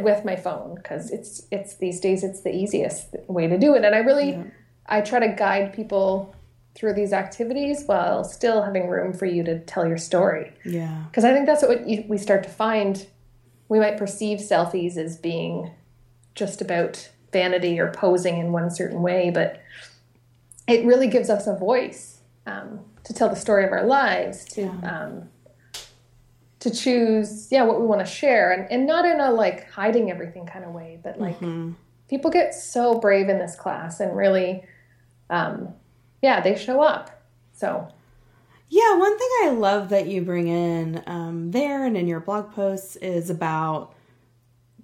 with 0.00 0.24
my 0.24 0.34
phone 0.34 0.74
because 0.76 1.10
it's 1.10 1.46
it's 1.50 1.76
these 1.76 2.00
days 2.00 2.24
it's 2.24 2.40
the 2.40 2.54
easiest 2.54 3.14
way 3.28 3.46
to 3.46 3.58
do 3.58 3.74
it 3.74 3.84
and 3.84 3.94
i 3.94 3.98
really 3.98 4.30
yeah. 4.30 4.44
i 4.86 5.00
try 5.00 5.18
to 5.18 5.28
guide 5.28 5.74
people 5.74 6.34
through 6.74 6.92
these 6.92 7.12
activities 7.12 7.84
while 7.86 8.24
still 8.24 8.62
having 8.62 8.88
room 8.88 9.12
for 9.12 9.26
you 9.26 9.44
to 9.44 9.58
tell 9.60 9.86
your 9.86 9.98
story 9.98 10.52
yeah 10.64 11.04
because 11.08 11.24
i 11.24 11.32
think 11.32 11.46
that's 11.46 11.62
what 11.62 11.88
you, 11.88 12.04
we 12.08 12.18
start 12.18 12.42
to 12.42 12.48
find 12.48 13.06
we 13.68 13.78
might 13.78 13.96
perceive 13.96 14.38
selfies 14.38 14.96
as 14.96 15.16
being 15.16 15.70
just 16.34 16.60
about 16.60 17.10
vanity 17.32 17.78
or 17.78 17.90
posing 17.92 18.38
in 18.38 18.52
one 18.52 18.70
certain 18.70 19.02
way 19.02 19.30
but 19.30 19.62
it 20.66 20.84
really 20.84 21.06
gives 21.06 21.28
us 21.28 21.46
a 21.46 21.54
voice 21.56 22.20
um, 22.46 22.80
to 23.04 23.12
tell 23.12 23.28
the 23.28 23.36
story 23.36 23.64
of 23.64 23.72
our 23.72 23.84
lives 23.84 24.44
to 24.44 24.62
yeah. 24.62 25.02
um, 25.04 25.28
to 26.58 26.70
choose 26.70 27.48
yeah 27.50 27.62
what 27.62 27.80
we 27.80 27.86
want 27.86 28.00
to 28.00 28.06
share 28.06 28.52
and, 28.52 28.70
and 28.70 28.86
not 28.86 29.04
in 29.04 29.20
a 29.20 29.30
like 29.30 29.70
hiding 29.70 30.10
everything 30.10 30.46
kind 30.46 30.64
of 30.64 30.72
way 30.72 30.98
but 31.02 31.20
like 31.20 31.36
mm-hmm. 31.36 31.72
people 32.08 32.30
get 32.30 32.54
so 32.54 32.98
brave 32.98 33.28
in 33.28 33.38
this 33.38 33.54
class 33.54 34.00
and 34.00 34.16
really 34.16 34.64
um, 35.30 35.72
yeah 36.24 36.40
they 36.40 36.54
show 36.66 36.78
up 36.92 37.04
so 37.52 37.88
Yeah, 38.68 38.96
one 39.06 39.16
thing 39.20 39.30
I 39.44 39.50
love 39.50 39.90
that 39.90 40.06
you 40.08 40.22
bring 40.22 40.48
in 40.48 41.02
um, 41.06 41.50
there 41.52 41.84
and 41.86 41.96
in 41.96 42.08
your 42.08 42.20
blog 42.28 42.52
posts 42.52 42.96
is 42.96 43.30
about 43.30 43.94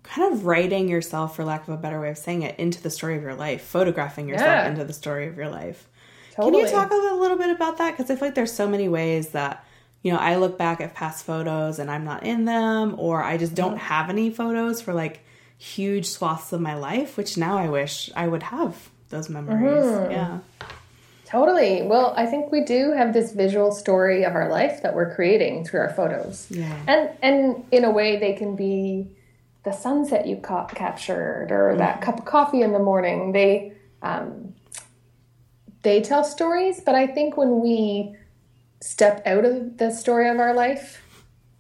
kind 0.03 0.33
of 0.33 0.47
writing 0.47 0.89
yourself, 0.89 1.35
for 1.35 1.45
lack 1.45 1.63
of 1.67 1.75
a 1.75 1.77
better 1.77 2.01
way 2.01 2.11
of 2.11 2.19
saying 2.19 2.43
it, 2.43 2.59
into 2.59 2.81
the 2.83 2.91
story 2.91 3.17
of 3.17 3.23
your 3.23 3.35
life, 3.35 3.63
photographing 3.63 4.29
yourself 4.29 4.49
Yeah. 4.65 4.69
into 4.71 4.85
the 4.85 4.93
story 4.93 5.27
of 5.27 5.37
your 5.37 5.49
life. 5.49 5.89
Totally. 6.37 6.53
Can 6.53 6.61
you 6.61 6.71
talk 6.79 6.91
a 6.93 6.95
little, 7.23 7.37
bit 7.37 7.51
about 7.51 7.79
that? 7.79 7.91
Because 7.97 8.11
I 8.11 8.15
feel 8.17 8.29
like 8.29 8.35
there's 8.37 8.53
so 8.53 8.69
many 8.69 8.89
ways 8.89 9.31
that, 9.31 9.65
you 10.03 10.13
know, 10.13 10.19
I 10.19 10.37
look 10.37 10.57
back 10.57 10.81
at 10.81 10.95
past 10.95 11.27
photos 11.27 11.79
and 11.81 11.91
I'm 11.91 12.05
not 12.05 12.23
in 12.23 12.45
them, 12.45 12.95
or 12.99 13.23
I 13.23 13.37
just 13.39 13.55
don't 13.55 13.79
have 13.79 14.09
any 14.09 14.31
photos 14.31 14.81
for 14.81 14.95
like 14.95 15.17
huge 15.59 16.07
swaths 16.07 16.53
of 16.53 16.61
my 16.61 16.75
life, 16.75 17.17
which 17.17 17.37
now 17.37 17.59
I 17.59 17.69
wish 17.69 18.11
I 18.15 18.29
would 18.29 18.45
have 18.45 18.89
those 19.11 19.29
memories. 19.29 19.85
Yeah. 20.11 20.39
Totally. 21.31 21.83
Well, 21.83 22.13
I 22.17 22.27
think 22.27 22.51
we 22.51 22.65
do 22.65 22.91
have 22.93 23.13
this 23.13 23.33
visual 23.33 23.71
story 23.71 24.25
of 24.25 24.35
our 24.35 24.49
life 24.49 24.83
that 24.83 24.95
we're 24.95 25.15
creating 25.15 25.65
through 25.65 25.81
our 25.81 25.91
photos. 25.91 26.49
Yeah. 26.51 26.77
And 26.89 27.11
and 27.23 27.65
in 27.71 27.85
a 27.85 27.91
way 27.91 28.19
they 28.19 28.33
can 28.33 28.57
be 28.57 29.17
the 29.63 29.73
sunset 29.73 30.27
you 30.27 30.37
ca- 30.37 30.67
captured 30.67 31.49
or 31.51 31.77
that 31.77 32.01
cup 32.01 32.19
of 32.19 32.25
coffee 32.25 32.63
in 32.63 32.73
the 32.73 32.79
morning. 32.79 33.33
They 33.33 33.75
um, 34.03 34.55
they 35.83 36.01
tell 36.01 36.25
stories, 36.25 36.81
but 36.81 36.95
I 36.95 37.07
think 37.07 37.37
when 37.37 37.61
we 37.61 38.17
step 38.81 39.23
out 39.27 39.45
of 39.45 39.77
the 39.77 39.91
story 39.91 40.29
of 40.29 40.39
our 40.39 40.55
life, 40.55 41.03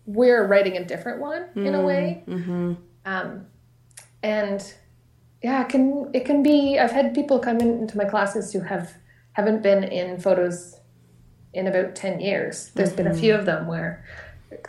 we're 0.07 0.47
writing 0.47 0.77
a 0.77 0.85
different 0.85 1.21
one 1.21 1.47
in 1.55 1.75
a 1.75 1.83
way. 1.83 2.25
Mm-hmm. 2.27 2.75
Um, 3.05 3.47
and 4.23 4.75
yeah, 5.43 5.63
it 5.63 5.69
can 5.69 6.11
it 6.13 6.25
can 6.25 6.43
be. 6.43 6.79
I've 6.79 6.91
had 6.91 7.15
people 7.15 7.39
come 7.39 7.59
in, 7.59 7.81
into 7.81 7.97
my 7.97 8.05
classes 8.05 8.53
who 8.53 8.61
have 8.61 8.95
haven't 9.41 9.63
been 9.63 9.85
in 9.85 10.19
photos 10.21 10.79
in 11.53 11.67
about 11.67 11.95
ten 11.97 12.21
years. 12.21 12.71
There's 12.75 12.93
been 12.93 13.07
a 13.09 13.15
few 13.15 13.35
of 13.35 13.45
them 13.47 13.67
where 13.67 14.05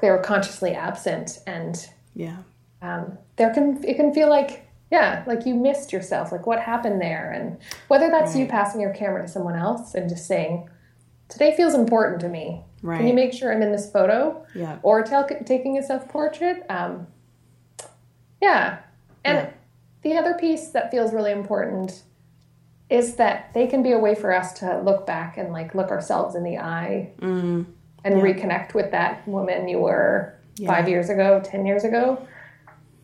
they 0.01 0.09
were 0.09 0.17
consciously 0.19 0.71
absent, 0.73 1.39
and 1.45 1.87
Yeah. 2.15 2.37
um, 2.81 3.17
there 3.35 3.53
can 3.53 3.83
it 3.83 3.95
can 3.95 4.13
feel 4.13 4.29
like 4.29 4.67
yeah, 4.91 5.23
like 5.25 5.45
you 5.45 5.55
missed 5.55 5.93
yourself. 5.93 6.31
Like 6.31 6.45
what 6.47 6.59
happened 6.59 6.99
there, 7.01 7.31
and 7.31 7.57
whether 7.87 8.09
that's 8.09 8.35
you 8.35 8.45
passing 8.45 8.81
your 8.81 8.93
camera 8.93 9.21
to 9.21 9.27
someone 9.27 9.55
else 9.55 9.93
and 9.95 10.09
just 10.09 10.25
saying, 10.27 10.69
"Today 11.29 11.55
feels 11.55 11.73
important 11.73 12.19
to 12.21 12.29
me." 12.29 12.63
Can 12.83 13.05
you 13.07 13.13
make 13.13 13.31
sure 13.31 13.53
I'm 13.53 13.61
in 13.61 13.71
this 13.71 13.91
photo? 13.91 14.43
Yeah. 14.55 14.79
or 14.81 15.03
taking 15.03 15.77
a 15.77 15.83
self 15.83 16.09
portrait. 16.09 16.65
Um, 16.67 17.05
yeah. 18.41 18.79
And 19.23 19.37
Yeah. 19.37 19.49
the 20.01 20.17
other 20.17 20.33
piece 20.33 20.69
that 20.69 20.89
feels 20.89 21.13
really 21.13 21.31
important 21.31 22.01
is 22.91 23.15
that 23.15 23.53
they 23.53 23.65
can 23.67 23.81
be 23.81 23.93
a 23.93 23.97
way 23.97 24.13
for 24.13 24.33
us 24.33 24.51
to 24.59 24.79
look 24.81 25.07
back 25.07 25.37
and 25.37 25.51
like 25.53 25.73
look 25.73 25.89
ourselves 25.89 26.35
in 26.35 26.43
the 26.43 26.57
eye 26.57 27.09
Mm. 27.21 27.65
and 28.03 28.17
Yeah. 28.17 28.21
reconnect 28.23 28.73
with 28.73 28.91
that 28.91 29.25
woman 29.27 29.67
you 29.69 29.79
were 29.79 30.33
five 30.67 30.87
years 30.89 31.09
ago, 31.09 31.39
10 31.43 31.65
years 31.65 31.83
ago. 31.85 32.19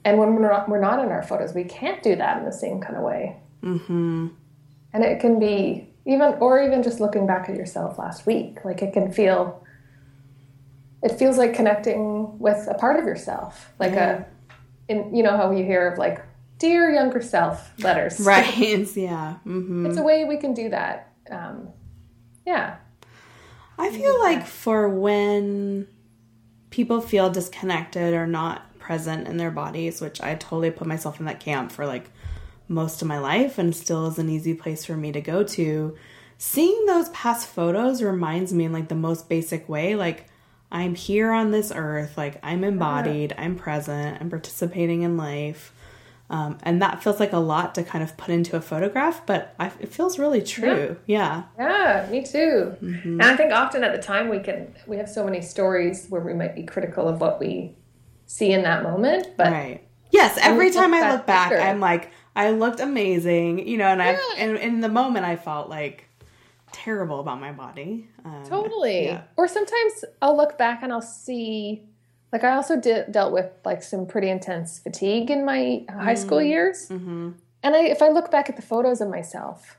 And 0.03 0.17
when 0.19 0.35
we're 0.35 0.41
not, 0.41 0.67
we're 0.69 0.79
not 0.81 1.03
in 1.03 1.09
our 1.11 1.23
photos, 1.23 1.55
we 1.55 1.63
can't 1.63 2.03
do 2.03 2.15
that 2.17 2.37
in 2.37 2.43
the 2.45 2.51
same 2.51 2.81
kind 2.81 2.97
of 2.97 3.03
way. 3.03 3.37
Mm-hmm. 3.63 4.27
And 4.93 5.03
it 5.03 5.19
can 5.21 5.39
be 5.39 5.89
even, 6.05 6.33
or 6.39 6.61
even 6.61 6.83
just 6.83 6.99
looking 6.99 7.25
back 7.25 7.47
at 7.49 7.55
yourself 7.55 7.97
last 7.97 8.25
week. 8.25 8.63
Like 8.65 8.81
it 8.81 8.91
can 8.93 9.11
feel, 9.11 9.63
it 11.01 11.13
feels 11.13 11.37
like 11.37 11.53
connecting 11.53 12.37
with 12.39 12.67
a 12.69 12.73
part 12.73 12.99
of 12.99 13.05
yourself. 13.05 13.71
Like 13.79 13.93
Yeah. 13.93 14.23
a, 14.89 14.91
in, 14.91 15.15
you 15.15 15.23
know 15.23 15.35
how 15.37 15.51
you 15.51 15.63
hear 15.63 15.87
of 15.87 15.97
like, 15.97 16.21
dear 16.57 16.91
younger 16.91 17.21
self 17.21 17.71
letters. 17.79 18.19
Right. 18.25 18.57
yeah. 18.95 19.37
Mm-hmm. 19.45 19.85
It's 19.85 19.97
a 19.97 20.03
way 20.03 20.25
we 20.25 20.37
can 20.37 20.53
do 20.53 20.69
that. 20.69 21.13
Um, 21.29 21.69
yeah. 22.45 22.77
I 23.79 23.91
feel 23.91 24.19
like 24.19 24.45
for 24.47 24.89
when 24.89 25.87
people 26.71 26.99
feel 26.99 27.29
disconnected 27.29 28.13
or 28.13 28.25
not 28.25 28.77
present 28.79 29.27
in 29.27 29.37
their 29.37 29.51
bodies, 29.51 30.01
which 30.01 30.21
I 30.21 30.35
totally 30.35 30.71
put 30.71 30.87
myself 30.87 31.19
in 31.19 31.25
that 31.27 31.39
camp 31.39 31.71
for 31.71 31.85
like 31.85 32.09
most 32.67 33.01
of 33.01 33.07
my 33.07 33.19
life 33.19 33.57
and 33.57 33.75
still 33.75 34.07
is 34.07 34.17
an 34.17 34.29
easy 34.29 34.53
place 34.53 34.85
for 34.85 34.97
me 34.97 35.11
to 35.11 35.21
go 35.21 35.43
to. 35.43 35.95
Seeing 36.37 36.85
those 36.85 37.09
past 37.09 37.47
photos 37.47 38.01
reminds 38.01 38.53
me 38.53 38.65
in 38.65 38.73
like 38.73 38.87
the 38.87 38.95
most 38.95 39.29
basic 39.29 39.67
way, 39.69 39.95
like 39.95 40.27
I'm 40.71 40.95
here 40.95 41.31
on 41.31 41.51
this 41.51 41.71
earth, 41.73 42.17
like 42.17 42.39
I'm 42.43 42.63
embodied, 42.63 43.33
I'm 43.37 43.55
present, 43.55 44.21
I'm 44.21 44.29
participating 44.29 45.01
in 45.03 45.17
life. 45.17 45.73
Um, 46.29 46.57
and 46.63 46.81
that 46.81 47.01
feels 47.01 47.21
like 47.21 47.31
a 47.31 47.39
lot 47.39 47.73
to 47.75 47.83
kind 47.83 48.03
of 48.03 48.17
put 48.17 48.29
into 48.29 48.57
a 48.57 48.61
photograph, 48.61 49.25
but 49.25 49.55
I, 49.59 49.67
it 49.79 49.93
feels 49.93 50.19
really 50.19 50.41
true. 50.41 50.97
Yeah. 51.05 51.43
Yeah, 51.57 52.05
me 52.11 52.21
too. 52.23 52.75
Mm-hmm. 52.81 53.21
And 53.21 53.23
I 53.23 53.37
think 53.37 53.53
often 53.53 53.83
at 53.83 53.93
the 53.95 54.01
time 54.01 54.27
we 54.27 54.39
can 54.39 54.75
we 54.87 54.97
have 54.97 55.07
so 55.07 55.23
many 55.23 55.41
stories 55.41 56.07
where 56.09 56.21
we 56.21 56.33
might 56.33 56.53
be 56.53 56.63
critical 56.63 57.07
of 57.07 57.21
what 57.21 57.39
we 57.39 57.75
see 58.25 58.51
in 58.51 58.63
that 58.63 58.83
moment, 58.83 59.37
but 59.37 59.51
Right. 59.51 59.83
Yes, 60.11 60.37
every 60.41 60.71
time 60.71 60.93
I 60.93 61.11
look 61.11 61.25
back, 61.25 61.51
later. 61.51 61.61
I'm 61.61 61.79
like, 61.79 62.11
I 62.35 62.51
looked 62.51 62.79
amazing, 62.79 63.67
you 63.67 63.77
know, 63.77 63.87
and 63.87 64.01
I 64.01 64.17
and 64.37 64.57
in 64.57 64.79
the 64.79 64.89
moment 64.89 65.25
I 65.25 65.35
felt 65.35 65.69
like 65.69 66.07
terrible 66.71 67.19
about 67.19 67.39
my 67.39 67.51
body. 67.51 68.07
Um, 68.25 68.43
totally. 68.47 69.05
Yeah. 69.05 69.23
Or 69.37 69.47
sometimes 69.47 70.05
I'll 70.21 70.35
look 70.35 70.57
back 70.57 70.83
and 70.83 70.91
I'll 70.91 71.01
see 71.01 71.86
like 72.31 72.43
I 72.43 72.55
also 72.55 72.79
did, 72.79 73.11
dealt 73.11 73.31
with 73.31 73.49
like 73.63 73.81
some 73.81 74.05
pretty 74.05 74.29
intense 74.29 74.79
fatigue 74.79 75.31
in 75.31 75.45
my 75.45 75.85
high 75.89 76.13
school 76.13 76.41
years. 76.41 76.89
Mm-hmm. 76.89 77.31
And 77.63 77.75
I, 77.75 77.83
if 77.83 78.01
I 78.01 78.09
look 78.09 78.31
back 78.31 78.49
at 78.49 78.55
the 78.55 78.61
photos 78.61 79.01
of 79.01 79.09
myself, 79.09 79.77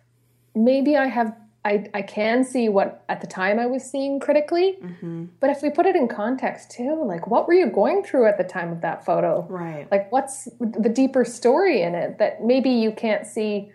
maybe 0.54 0.96
I 0.96 1.06
have 1.06 1.36
I, 1.64 1.86
I 1.92 2.02
can 2.02 2.44
see 2.44 2.68
what 2.68 3.04
at 3.08 3.20
the 3.20 3.26
time 3.26 3.58
I 3.58 3.66
was 3.66 3.82
seeing 3.82 4.20
critically. 4.20 4.78
Mm-hmm. 4.82 5.26
But 5.40 5.50
if 5.50 5.60
we 5.60 5.70
put 5.70 5.86
it 5.86 5.96
in 5.96 6.08
context 6.08 6.70
too, 6.70 7.02
like 7.04 7.26
what 7.26 7.46
were 7.46 7.52
you 7.52 7.66
going 7.66 8.04
through 8.04 8.26
at 8.26 8.38
the 8.38 8.44
time 8.44 8.72
of 8.72 8.80
that 8.80 9.04
photo? 9.04 9.44
Right. 9.48 9.90
Like 9.90 10.10
what's 10.10 10.48
the 10.60 10.88
deeper 10.88 11.24
story 11.24 11.82
in 11.82 11.94
it 11.94 12.18
that 12.18 12.42
maybe 12.42 12.70
you 12.70 12.92
can't 12.92 13.26
see 13.26 13.70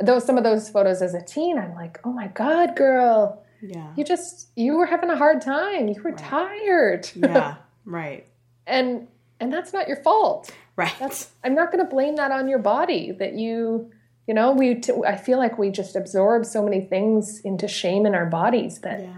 those 0.00 0.24
some 0.24 0.36
of 0.36 0.44
those 0.44 0.68
photos 0.68 1.00
as 1.00 1.14
a 1.14 1.22
teen, 1.22 1.58
I'm 1.58 1.74
like, 1.74 2.00
oh 2.04 2.12
my 2.12 2.28
God, 2.28 2.76
girl, 2.76 3.44
yeah. 3.62 3.92
you 3.96 4.04
just 4.04 4.48
you 4.56 4.76
were 4.76 4.86
having 4.86 5.10
a 5.10 5.16
hard 5.16 5.40
time. 5.40 5.88
You 5.88 6.02
were 6.02 6.12
tired. 6.12 7.10
yeah. 7.14 7.56
Right. 7.84 8.26
and 8.66 9.08
and 9.42 9.52
that's 9.52 9.72
not 9.72 9.88
your 9.88 9.96
fault. 9.96 10.54
Right. 10.76 10.94
That's 11.00 11.30
I'm 11.42 11.54
not 11.54 11.72
going 11.72 11.84
to 11.84 11.90
blame 11.90 12.16
that 12.16 12.30
on 12.30 12.48
your 12.48 12.60
body 12.60 13.10
that 13.12 13.34
you 13.34 13.90
you 14.26 14.34
know 14.34 14.52
we 14.52 14.76
t- 14.76 14.92
I 15.06 15.16
feel 15.16 15.38
like 15.38 15.58
we 15.58 15.70
just 15.70 15.96
absorb 15.96 16.46
so 16.46 16.62
many 16.62 16.80
things 16.80 17.40
into 17.40 17.66
shame 17.66 18.06
in 18.06 18.14
our 18.14 18.26
bodies 18.26 18.80
that 18.80 19.00
yeah. 19.00 19.14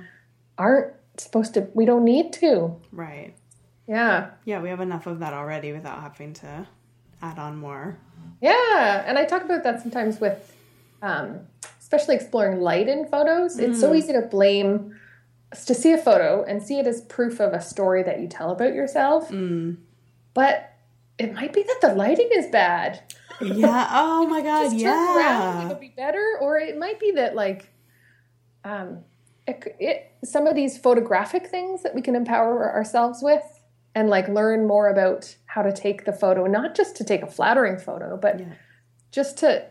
aren't 0.56 0.94
supposed 1.18 1.54
to 1.54 1.68
we 1.74 1.84
don't 1.84 2.04
need 2.04 2.32
to. 2.34 2.74
Right. 2.90 3.34
Yeah. 3.86 4.30
Yeah, 4.46 4.62
we 4.62 4.70
have 4.70 4.80
enough 4.80 5.06
of 5.06 5.18
that 5.20 5.34
already 5.34 5.72
without 5.72 6.00
having 6.00 6.32
to 6.34 6.66
add 7.20 7.38
on 7.38 7.58
more. 7.58 7.98
Yeah, 8.40 9.04
and 9.06 9.18
I 9.18 9.26
talk 9.26 9.44
about 9.44 9.62
that 9.64 9.82
sometimes 9.82 10.20
with 10.20 10.56
um 11.02 11.40
especially 11.80 12.14
exploring 12.14 12.60
light 12.60 12.88
in 12.88 13.06
photos. 13.06 13.58
It's 13.58 13.78
so 13.78 13.94
easy 13.94 14.14
to 14.14 14.22
blame 14.22 14.98
to 15.66 15.74
see 15.74 15.92
a 15.92 15.98
photo 15.98 16.44
and 16.44 16.62
see 16.62 16.78
it 16.78 16.86
as 16.86 17.00
proof 17.02 17.40
of 17.40 17.52
a 17.52 17.60
story 17.60 18.02
that 18.02 18.20
you 18.20 18.28
tell 18.28 18.50
about 18.50 18.74
yourself. 18.74 19.28
Mm. 19.30 19.76
But 20.34 20.72
it 21.18 21.32
might 21.34 21.52
be 21.52 21.62
that 21.62 21.78
the 21.80 21.94
lighting 21.94 22.28
is 22.32 22.46
bad. 22.48 23.00
Yeah. 23.40 23.88
Oh 23.92 24.26
my 24.28 24.40
god. 24.42 24.64
just 24.70 24.80
turn 24.80 24.92
around, 25.16 25.58
Yeah. 25.60 25.64
it'll 25.66 25.80
be 25.80 25.94
better. 25.96 26.38
Or 26.40 26.58
it 26.58 26.76
might 26.78 26.98
be 26.98 27.12
that 27.12 27.34
like, 27.36 27.70
um, 28.64 29.00
it, 29.46 29.76
it 29.78 30.10
some 30.24 30.46
of 30.46 30.54
these 30.54 30.78
photographic 30.78 31.46
things 31.48 31.82
that 31.82 31.94
we 31.94 32.00
can 32.02 32.16
empower 32.16 32.72
ourselves 32.72 33.20
with, 33.22 33.42
and 33.94 34.08
like 34.08 34.26
learn 34.28 34.66
more 34.66 34.88
about 34.88 35.36
how 35.46 35.62
to 35.62 35.72
take 35.72 36.04
the 36.04 36.12
photo, 36.12 36.46
not 36.46 36.74
just 36.74 36.96
to 36.96 37.04
take 37.04 37.22
a 37.22 37.26
flattering 37.28 37.78
photo, 37.78 38.16
but 38.16 38.40
Yeah. 38.40 38.46
just 39.12 39.38
to 39.38 39.64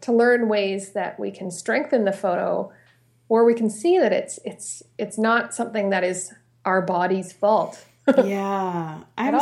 to 0.00 0.12
learn 0.12 0.48
ways 0.48 0.94
that 0.94 1.20
we 1.20 1.30
can 1.30 1.48
strengthen 1.50 2.04
the 2.04 2.12
photo, 2.12 2.72
or 3.28 3.44
we 3.44 3.54
can 3.54 3.70
see 3.70 3.98
that 3.98 4.12
it's 4.12 4.38
it's 4.44 4.82
it's 4.98 5.18
not 5.18 5.54
something 5.54 5.90
that 5.90 6.04
is 6.04 6.32
our 6.64 6.82
body's 6.82 7.32
fault. 7.32 7.84
yeah. 8.24 9.00
I'm. 9.16 9.34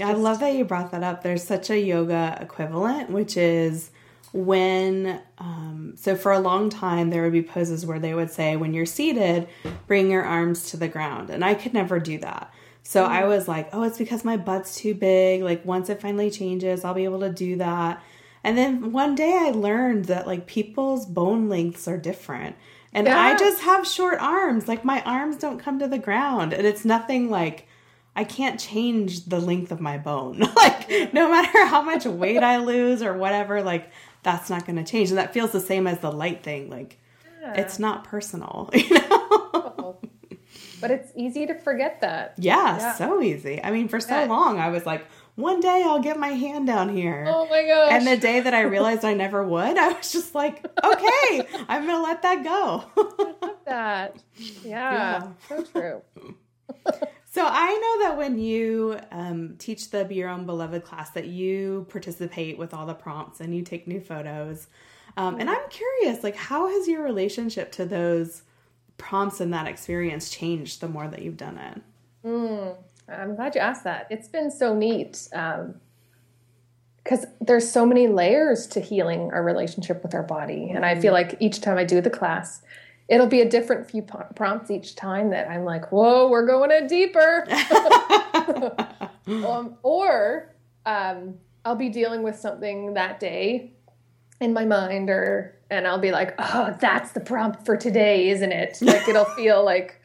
I 0.00 0.12
love 0.12 0.40
that 0.40 0.54
you 0.54 0.64
brought 0.64 0.90
that 0.90 1.02
up. 1.02 1.22
There's 1.22 1.44
such 1.44 1.70
a 1.70 1.78
yoga 1.78 2.36
equivalent, 2.40 3.10
which 3.10 3.36
is 3.36 3.90
when, 4.32 5.20
um, 5.38 5.94
so 5.96 6.16
for 6.16 6.32
a 6.32 6.40
long 6.40 6.68
time, 6.68 7.10
there 7.10 7.22
would 7.22 7.32
be 7.32 7.42
poses 7.42 7.86
where 7.86 7.98
they 7.98 8.14
would 8.14 8.30
say, 8.30 8.56
when 8.56 8.74
you're 8.74 8.86
seated, 8.86 9.48
bring 9.86 10.10
your 10.10 10.24
arms 10.24 10.70
to 10.70 10.76
the 10.76 10.88
ground. 10.88 11.30
And 11.30 11.44
I 11.44 11.54
could 11.54 11.72
never 11.72 11.98
do 11.98 12.18
that. 12.18 12.52
So 12.82 13.04
I 13.04 13.24
was 13.24 13.48
like, 13.48 13.68
oh, 13.72 13.82
it's 13.82 13.98
because 13.98 14.24
my 14.24 14.36
butt's 14.36 14.76
too 14.76 14.94
big. 14.94 15.42
Like, 15.42 15.64
once 15.64 15.88
it 15.88 16.00
finally 16.00 16.30
changes, 16.30 16.84
I'll 16.84 16.94
be 16.94 17.04
able 17.04 17.20
to 17.20 17.30
do 17.30 17.56
that. 17.56 18.02
And 18.44 18.56
then 18.56 18.92
one 18.92 19.14
day 19.14 19.36
I 19.36 19.50
learned 19.50 20.06
that 20.06 20.26
like 20.26 20.46
people's 20.46 21.04
bone 21.04 21.48
lengths 21.48 21.88
are 21.88 21.98
different. 21.98 22.56
And 22.92 23.08
I 23.08 23.36
just 23.36 23.62
have 23.62 23.86
short 23.86 24.18
arms. 24.20 24.66
Like 24.68 24.84
my 24.84 25.02
arms 25.02 25.36
don't 25.36 25.58
come 25.58 25.78
to 25.80 25.88
the 25.88 25.98
ground. 25.98 26.52
And 26.52 26.66
it's 26.66 26.84
nothing 26.84 27.30
like 27.30 27.66
I 28.16 28.24
can't 28.24 28.58
change 28.58 29.26
the 29.26 29.40
length 29.40 29.70
of 29.72 29.80
my 29.80 29.98
bone. 29.98 30.38
like 30.56 31.12
no 31.12 31.30
matter 31.30 31.66
how 31.66 31.82
much 31.82 32.04
weight 32.06 32.42
I 32.42 32.58
lose 32.58 33.02
or 33.02 33.14
whatever, 33.16 33.62
like 33.62 33.90
that's 34.22 34.50
not 34.50 34.66
gonna 34.66 34.84
change. 34.84 35.10
And 35.10 35.18
that 35.18 35.32
feels 35.32 35.52
the 35.52 35.60
same 35.60 35.86
as 35.86 35.98
the 36.00 36.10
light 36.10 36.42
thing. 36.42 36.70
Like 36.70 36.98
it's 37.54 37.78
not 37.78 38.04
personal, 38.04 38.68
you 38.74 38.90
know? 38.90 39.06
Oh. 39.10 39.98
but 40.80 40.90
it's 40.90 41.12
easy 41.16 41.46
to 41.46 41.54
forget 41.54 42.00
that. 42.00 42.34
Yeah, 42.38 42.76
Yeah. 42.78 42.94
so 42.94 43.22
easy. 43.22 43.62
I 43.62 43.70
mean, 43.70 43.88
for 43.88 44.00
so 44.00 44.20
Yeah. 44.20 44.24
long, 44.26 44.58
I 44.58 44.68
was 44.68 44.84
like, 44.86 45.06
one 45.38 45.60
day 45.60 45.82
I'll 45.86 46.00
get 46.02 46.18
my 46.18 46.28
hand 46.30 46.66
down 46.66 46.88
here. 46.88 47.24
Oh 47.28 47.46
my 47.48 47.64
gosh. 47.64 47.92
And 47.92 48.06
the 48.06 48.16
day 48.16 48.40
that 48.40 48.52
I 48.54 48.62
realized 48.62 49.04
I 49.04 49.14
never 49.14 49.42
would, 49.42 49.78
I 49.78 49.92
was 49.92 50.10
just 50.12 50.34
like, 50.34 50.64
okay, 50.84 51.46
I'm 51.68 51.86
going 51.86 51.96
to 51.96 52.02
let 52.02 52.22
that 52.22 52.42
go. 52.42 52.84
Love 53.40 53.56
that. 53.64 54.16
Yeah, 54.64 54.92
Yeah. 54.92 55.28
so 55.48 55.62
true. 55.64 56.02
so 57.30 57.44
I 57.46 57.72
know 58.00 58.08
that 58.08 58.16
when 58.18 58.38
you 58.38 58.98
um, 59.12 59.54
teach 59.58 59.90
the 59.90 60.04
Be 60.04 60.16
Your 60.16 60.28
Own 60.28 60.44
Beloved 60.44 60.82
class, 60.84 61.10
that 61.10 61.26
you 61.28 61.86
participate 61.88 62.58
with 62.58 62.74
all 62.74 62.86
the 62.86 62.94
prompts 62.94 63.40
and 63.40 63.54
you 63.54 63.62
take 63.62 63.86
new 63.86 64.00
photos. 64.00 64.66
Um, 65.16 65.38
and 65.40 65.48
I'm 65.48 65.68
curious, 65.70 66.24
like, 66.24 66.36
how 66.36 66.68
has 66.68 66.88
your 66.88 67.02
relationship 67.04 67.70
to 67.72 67.84
those 67.86 68.42
prompts 68.96 69.40
and 69.40 69.52
that 69.54 69.68
experience 69.68 70.30
changed 70.30 70.80
the 70.80 70.88
more 70.88 71.06
that 71.06 71.22
you've 71.22 71.36
done 71.36 71.58
it? 71.58 71.82
I'm 73.10 73.34
glad 73.36 73.54
you 73.54 73.60
asked 73.60 73.84
that. 73.84 74.06
It's 74.10 74.28
been 74.28 74.50
so 74.50 74.74
neat 74.74 75.28
because 77.04 77.26
there's 77.40 77.70
so 77.70 77.86
many 77.86 78.06
layers 78.06 78.66
to 78.68 78.80
healing 78.80 79.30
our 79.32 79.42
relationship 79.42 80.02
with 80.02 80.14
our 80.14 80.22
body, 80.22 80.70
and 80.70 80.84
I 80.84 81.00
feel 81.00 81.12
like 81.12 81.36
each 81.40 81.60
time 81.60 81.78
I 81.78 81.84
do 81.84 82.00
the 82.00 82.10
class, 82.10 82.62
it'll 83.08 83.26
be 83.26 83.40
a 83.40 83.48
different 83.48 83.90
few 83.90 84.02
prompts 84.02 84.70
each 84.70 84.94
time 84.94 85.30
that 85.30 85.48
I'm 85.48 85.64
like, 85.64 85.90
"Whoa, 85.90 86.28
we're 86.28 86.46
going 86.46 86.70
in 86.70 86.86
deeper," 86.86 87.46
um, 89.26 89.76
or 89.82 90.54
um, 90.84 91.34
I'll 91.64 91.76
be 91.76 91.88
dealing 91.88 92.22
with 92.22 92.36
something 92.38 92.94
that 92.94 93.20
day 93.20 93.72
in 94.40 94.52
my 94.52 94.66
mind, 94.66 95.08
or 95.08 95.56
and 95.70 95.86
I'll 95.86 95.98
be 95.98 96.12
like, 96.12 96.34
"Oh, 96.38 96.76
that's 96.78 97.12
the 97.12 97.20
prompt 97.20 97.64
for 97.64 97.76
today, 97.76 98.28
isn't 98.28 98.52
it?" 98.52 98.78
Like 98.82 99.08
it'll 99.08 99.24
feel 99.24 99.64
like. 99.64 100.00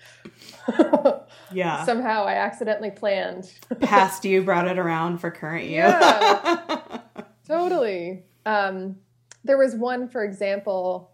Yeah. 1.53 1.85
somehow 1.85 2.25
I 2.25 2.33
accidentally 2.35 2.91
planned. 2.91 3.51
Past 3.79 4.25
you 4.25 4.41
brought 4.43 4.67
it 4.67 4.77
around 4.77 5.19
for 5.19 5.31
current 5.31 5.65
you. 5.65 5.77
Yeah, 5.77 6.99
totally. 7.47 8.23
Um, 8.45 8.97
there 9.43 9.57
was 9.57 9.75
one, 9.75 10.07
for 10.07 10.23
example, 10.23 11.11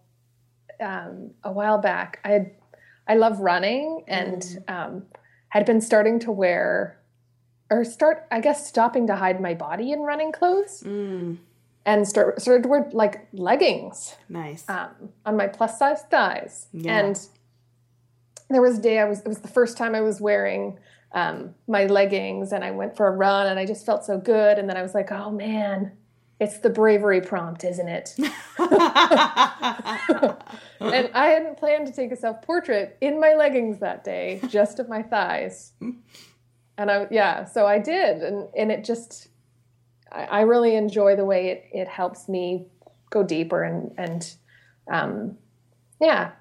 um, 0.80 1.30
a 1.44 1.52
while 1.52 1.78
back. 1.78 2.20
I 2.24 2.28
had, 2.30 2.50
I 3.08 3.14
love 3.14 3.40
running 3.40 4.04
and 4.08 4.62
um, 4.68 5.02
had 5.48 5.66
been 5.66 5.80
starting 5.80 6.18
to 6.20 6.32
wear, 6.32 6.98
or 7.70 7.84
start, 7.84 8.26
I 8.30 8.40
guess, 8.40 8.66
stopping 8.66 9.06
to 9.08 9.16
hide 9.16 9.40
my 9.40 9.54
body 9.54 9.92
in 9.92 10.00
running 10.00 10.32
clothes, 10.32 10.82
Mm, 10.86 11.38
and 11.86 12.06
start 12.06 12.40
started 12.42 12.62
to 12.64 12.68
wear 12.68 12.88
like 12.92 13.26
leggings 13.32 14.14
nice. 14.28 14.68
um, 14.68 14.90
on 15.24 15.36
my 15.36 15.46
plus 15.46 15.78
size 15.78 16.02
thighs. 16.10 16.66
Yeah. 16.72 16.98
And 16.98 17.20
there 18.54 18.62
was 18.62 18.78
a 18.78 18.82
day 18.82 18.98
I 18.98 19.04
was 19.04 19.20
it 19.20 19.28
was 19.28 19.40
the 19.40 19.48
first 19.48 19.76
time 19.76 19.94
I 19.94 20.00
was 20.00 20.20
wearing 20.20 20.78
um, 21.12 21.54
my 21.66 21.86
leggings 21.86 22.52
and 22.52 22.64
I 22.64 22.70
went 22.70 22.96
for 22.96 23.08
a 23.08 23.10
run 23.10 23.48
and 23.48 23.58
I 23.58 23.66
just 23.66 23.84
felt 23.84 24.04
so 24.04 24.18
good. 24.18 24.58
And 24.58 24.68
then 24.68 24.76
I 24.76 24.82
was 24.82 24.94
like, 24.94 25.10
oh 25.10 25.30
man, 25.30 25.92
it's 26.38 26.58
the 26.58 26.70
bravery 26.70 27.20
prompt, 27.20 27.64
isn't 27.64 27.88
it? 27.88 28.14
and 28.18 28.30
I 30.80 31.26
hadn't 31.34 31.58
planned 31.58 31.86
to 31.86 31.92
take 31.92 32.12
a 32.12 32.16
self 32.16 32.40
portrait 32.42 32.96
in 33.00 33.20
my 33.20 33.34
leggings 33.34 33.80
that 33.80 34.04
day, 34.04 34.40
just 34.48 34.78
of 34.78 34.88
my 34.88 35.02
thighs. 35.02 35.72
And 36.78 36.90
I 36.90 37.06
yeah, 37.10 37.44
so 37.44 37.66
I 37.66 37.78
did, 37.78 38.22
and 38.22 38.48
and 38.56 38.72
it 38.72 38.84
just 38.84 39.28
I, 40.10 40.24
I 40.24 40.40
really 40.42 40.76
enjoy 40.76 41.14
the 41.14 41.26
way 41.26 41.48
it 41.48 41.68
it 41.72 41.88
helps 41.88 42.26
me 42.26 42.68
go 43.10 43.22
deeper 43.22 43.62
and 43.62 43.92
and 43.98 44.34
um, 44.90 45.36
yeah, 46.00 46.32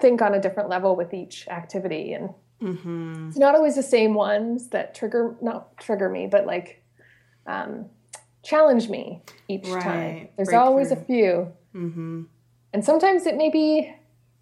think 0.00 0.22
on 0.22 0.34
a 0.34 0.40
different 0.40 0.68
level 0.68 0.96
with 0.96 1.12
each 1.14 1.46
activity. 1.48 2.12
And 2.12 2.30
hmm 2.60 3.28
it's 3.28 3.38
not 3.38 3.54
always 3.54 3.76
the 3.76 3.82
same 3.82 4.14
ones 4.14 4.68
that 4.70 4.94
trigger 4.94 5.36
not 5.40 5.76
trigger 5.78 6.08
me 6.08 6.26
but 6.26 6.46
like 6.46 6.82
um, 7.46 7.86
challenge 8.42 8.88
me 8.88 9.22
each 9.48 9.64
time. 9.64 10.28
There's 10.36 10.48
Break 10.48 10.60
always 10.60 10.90
a 10.90 10.96
few. 10.96 11.52
Hmm 11.72 12.22
and 12.72 12.84
sometimes 12.84 13.26
it 13.26 13.36
may 13.36 13.50
be 13.50 13.92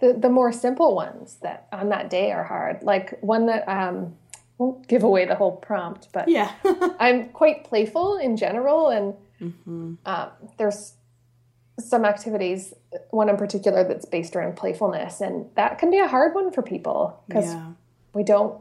the, 0.01 0.13
the 0.13 0.29
more 0.29 0.53
simple 0.53 0.95
ones 0.95 1.39
that 1.43 1.67
on 1.73 1.89
that 1.89 2.11
day 2.11 2.31
are 2.31 2.45
hard. 2.45 2.83
Like 2.83 3.19
one 3.23 3.47
that 3.47 3.69
um 3.69 4.17
won't 4.59 4.87
give 4.89 5.03
away 5.05 5.25
the 5.25 5.37
whole 5.37 5.57
prompt 5.57 6.09
but 6.13 6.29
Yeah. 6.29 6.53
i'm 6.99 7.29
quite 7.31 7.65
playful 7.65 8.17
in 8.17 8.37
general. 8.37 8.89
And 8.89 9.15
hmm 9.39 9.95
um, 10.05 10.31
there's 10.59 10.95
some 11.79 12.05
activities 12.05 12.75
one 13.11 13.29
in 13.29 13.37
particular 13.37 13.85
that's 13.85 14.05
based 14.05 14.35
around 14.35 14.57
playfulness 14.57 15.21
and 15.21 15.47
that 15.55 15.79
can 15.79 15.91
be 15.91 15.99
a 15.99 16.09
hard 16.09 16.35
one 16.35 16.51
for 16.51 16.63
people 16.63 17.23
because 17.29 17.45
Yeah. 17.47 17.73
we 18.15 18.25
don't 18.25 18.61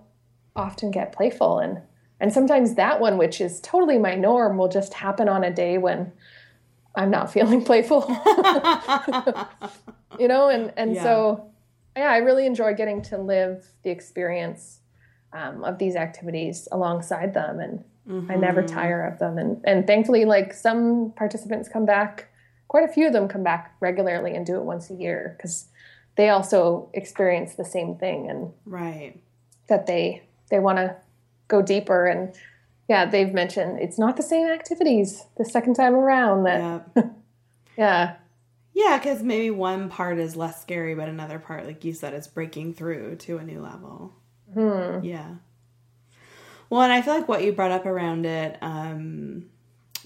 often 0.56 0.92
get 0.92 1.12
playful 1.14 1.60
and 1.60 1.82
and 2.20 2.32
sometimes 2.34 2.76
that 2.76 3.00
one 3.00 3.18
which 3.18 3.42
is 3.42 3.60
totally 3.62 3.98
my 3.98 4.16
norm 4.16 4.58
will 4.58 4.68
just 4.68 4.94
happen 4.94 5.28
on 5.30 5.44
a 5.44 5.52
day 5.52 5.78
when 5.78 6.12
i'm 6.96 7.10
not 7.12 7.32
feeling 7.36 7.64
playful 7.64 8.02
you 10.20 10.28
know 10.28 10.50
and 10.50 10.74
and 10.78 10.94
Yeah. 10.96 11.04
so 11.04 11.52
yeah 11.96 12.12
i 12.12 12.18
really 12.18 12.46
enjoy 12.46 12.74
getting 12.74 13.02
to 13.04 13.18
live 13.18 13.66
the 13.84 13.90
experience 13.90 14.80
um, 15.34 15.64
of 15.64 15.78
these 15.78 15.96
activities 15.96 16.68
alongside 16.72 17.34
them 17.34 17.60
and 17.60 17.84
i 18.30 18.36
never 18.36 18.62
Mm-hmm. 18.64 18.76
tire 18.76 19.04
of 19.06 19.20
them 19.20 19.38
and 19.38 19.62
and 19.66 19.86
thankfully 19.86 20.26
like 20.26 20.54
some 20.54 21.12
participants 21.16 21.68
come 21.68 21.86
back 21.86 22.28
quite 22.68 22.84
a 22.84 22.92
few 22.92 23.08
of 23.08 23.14
them 23.14 23.28
come 23.28 23.44
back 23.44 23.76
regularly 23.80 24.36
and 24.36 24.46
do 24.46 24.56
it 24.58 24.64
once 24.64 24.90
a 24.90 24.94
year 24.94 25.36
because 25.38 25.68
they 26.16 26.30
also 26.30 26.90
experience 26.94 27.56
the 27.56 27.66
same 27.66 27.96
thing 27.96 28.30
and 28.30 28.52
Right. 28.66 29.20
that 29.68 29.86
they 29.88 30.24
they 30.50 30.60
want 30.60 30.78
to 30.78 30.96
go 31.48 31.62
deeper 31.62 32.06
and 32.08 32.36
yeah 32.90 33.06
they've 33.06 33.34
mentioned 33.34 33.80
it's 33.80 33.98
not 34.00 34.18
the 34.18 34.24
same 34.24 34.48
activities 34.48 35.26
the 35.38 35.46
second 35.46 35.76
time 35.76 35.94
around 35.94 36.44
that 36.44 36.88
Yeah. 36.96 37.04
yeah 37.78 38.16
Yeah, 38.74 38.98
because 38.98 39.22
maybe 39.24 39.50
one 39.52 39.90
part 39.90 40.20
is 40.20 40.36
less 40.36 40.62
scary, 40.62 40.94
but 40.96 41.10
another 41.10 41.40
part, 41.40 41.66
like 41.66 41.84
you 41.84 41.94
said, 41.94 42.14
is 42.14 42.28
breaking 42.28 42.74
through 42.76 43.16
to 43.26 43.38
a 43.40 43.44
new 43.44 43.60
level. 43.62 44.14
Hmm. 44.54 45.04
Yeah. 45.04 45.36
Well, 46.70 46.82
and 46.82 46.92
I 46.94 47.02
feel 47.02 47.14
like 47.16 47.28
what 47.28 47.44
you 47.44 47.54
brought 47.54 47.72
up 47.72 47.86
around 47.86 48.26
it 48.26 48.58
um, 48.62 49.50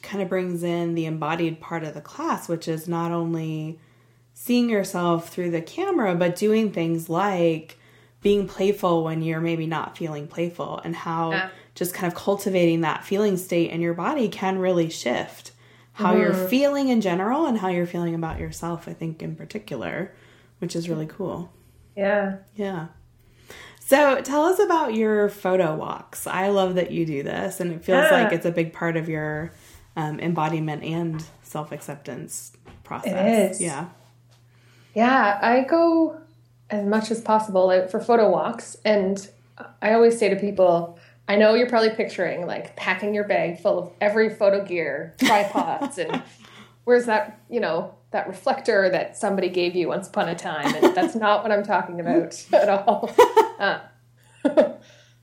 kind 0.02 0.22
of 0.22 0.30
brings 0.30 0.64
in 0.64 0.96
the 0.96 1.06
embodied 1.06 1.60
part 1.60 1.84
of 1.84 1.94
the 1.94 2.02
class, 2.02 2.48
which 2.50 2.68
is 2.68 2.88
not 2.88 3.12
only 3.12 3.80
seeing 4.34 4.70
yourself 4.70 5.30
through 5.30 5.52
the 5.52 5.62
camera, 5.62 6.16
but 6.16 6.36
doing 6.36 6.72
things 6.72 7.10
like 7.10 7.78
being 8.22 8.48
playful 8.48 9.04
when 9.04 9.22
you're 9.22 9.42
maybe 9.42 9.66
not 9.68 9.98
feeling 9.98 10.28
playful, 10.28 10.80
and 10.84 10.96
how 10.96 11.32
Yeah. 11.32 11.50
just 11.76 11.94
kind 11.94 12.12
of 12.12 12.18
cultivating 12.18 12.82
that 12.82 13.04
feeling 13.04 13.38
state 13.38 13.72
in 13.72 13.82
your 13.82 13.94
body 13.96 14.28
can 14.30 14.60
really 14.60 14.90
shift 14.90 15.52
how 15.94 16.16
you're 16.16 16.32
mm-hmm. 16.32 16.48
feeling 16.48 16.90
in 16.90 17.02
general 17.02 17.46
and 17.46 17.58
how 17.58 17.68
you're 17.68 17.86
feeling 17.86 18.16
about 18.16 18.40
yourself, 18.40 18.88
I 18.88 18.94
think, 18.94 19.22
in 19.22 19.36
particular, 19.36 20.12
which 20.60 20.76
is 20.76 20.88
really 20.90 21.06
cool. 21.08 21.52
yeah 21.96 22.38
Yeah. 22.56 22.88
So 23.80 24.22
tell 24.22 24.46
us 24.46 24.58
about 24.60 24.94
your 24.94 25.28
photo 25.28 25.76
walks. 25.76 26.26
I 26.26 26.48
love 26.48 26.76
that 26.76 26.92
you 26.92 27.06
do 27.06 27.24
this, 27.24 27.60
and 27.60 27.74
it 27.74 27.84
feels 27.84 28.06
Yeah. 28.10 28.24
like 28.24 28.32
it's 28.32 28.46
a 28.46 28.52
big 28.52 28.72
part 28.72 28.96
of 28.96 29.10
your 29.10 29.52
um, 29.96 30.20
embodiment 30.20 30.84
and 30.84 31.24
self 31.44 31.72
acceptance 31.72 32.54
process. 32.84 33.56
is. 33.56 33.62
Yeah. 33.62 33.88
yeah 34.94 35.40
i 35.42 35.62
go 35.62 36.18
as 36.70 36.86
much 36.86 37.12
as 37.12 37.22
possible 37.22 37.70
out 37.70 37.90
for 37.92 38.00
photo 38.00 38.30
walks 38.30 38.78
and 38.86 39.30
i 39.82 39.94
always 39.94 40.18
say 40.18 40.30
to 40.30 40.36
people 40.36 40.98
i 41.28 41.36
know 41.36 41.54
you're 41.54 41.70
probably 41.70 41.92
picturing 41.92 42.46
like 42.46 42.76
packing 42.76 43.14
your 43.14 43.24
bag 43.26 43.60
full 43.60 43.80
of 43.80 43.92
every 44.02 44.30
photo 44.30 44.64
gear 44.64 45.16
tripods 45.20 45.98
and 45.98 46.22
where's 46.84 47.06
that 47.06 47.40
you 47.50 47.60
know 47.60 47.94
that 48.12 48.28
reflector 48.28 48.90
that 48.90 49.16
somebody 49.16 49.48
gave 49.48 49.76
you 49.76 49.88
once 49.88 50.08
upon 50.08 50.28
a 50.28 50.36
time 50.36 50.74
and 50.76 50.96
that's 50.96 51.16
not 51.16 51.44
what 51.44 51.52
i'm 51.52 51.64
talking 51.64 52.00
about 52.00 52.46
at 52.54 52.70
all 52.70 53.14
Uh, 53.62 53.80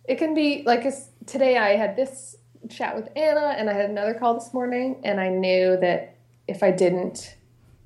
it 0.04 0.14
can 0.16 0.32
be 0.32 0.62
like 0.64 0.86
today 1.26 1.56
i 1.56 1.70
had 1.70 1.96
this 1.96 2.36
chat 2.68 2.94
with 2.96 3.08
anna 3.16 3.54
and 3.56 3.68
i 3.70 3.72
had 3.72 3.88
another 3.90 4.14
call 4.14 4.34
this 4.34 4.52
morning 4.52 5.00
and 5.04 5.20
i 5.20 5.28
knew 5.28 5.76
that 5.80 6.16
if 6.46 6.62
i 6.62 6.70
didn't 6.70 7.36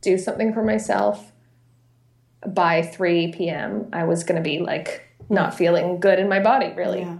do 0.00 0.16
something 0.18 0.52
for 0.52 0.62
myself 0.64 1.32
by 2.46 2.82
3 2.82 3.32
p.m 3.32 3.88
i 3.92 4.04
was 4.04 4.24
going 4.24 4.36
to 4.36 4.42
be 4.42 4.58
like 4.58 5.02
not 5.28 5.54
feeling 5.54 6.00
good 6.00 6.18
in 6.18 6.28
my 6.28 6.40
body 6.40 6.72
really 6.76 7.00
Yeah. 7.00 7.18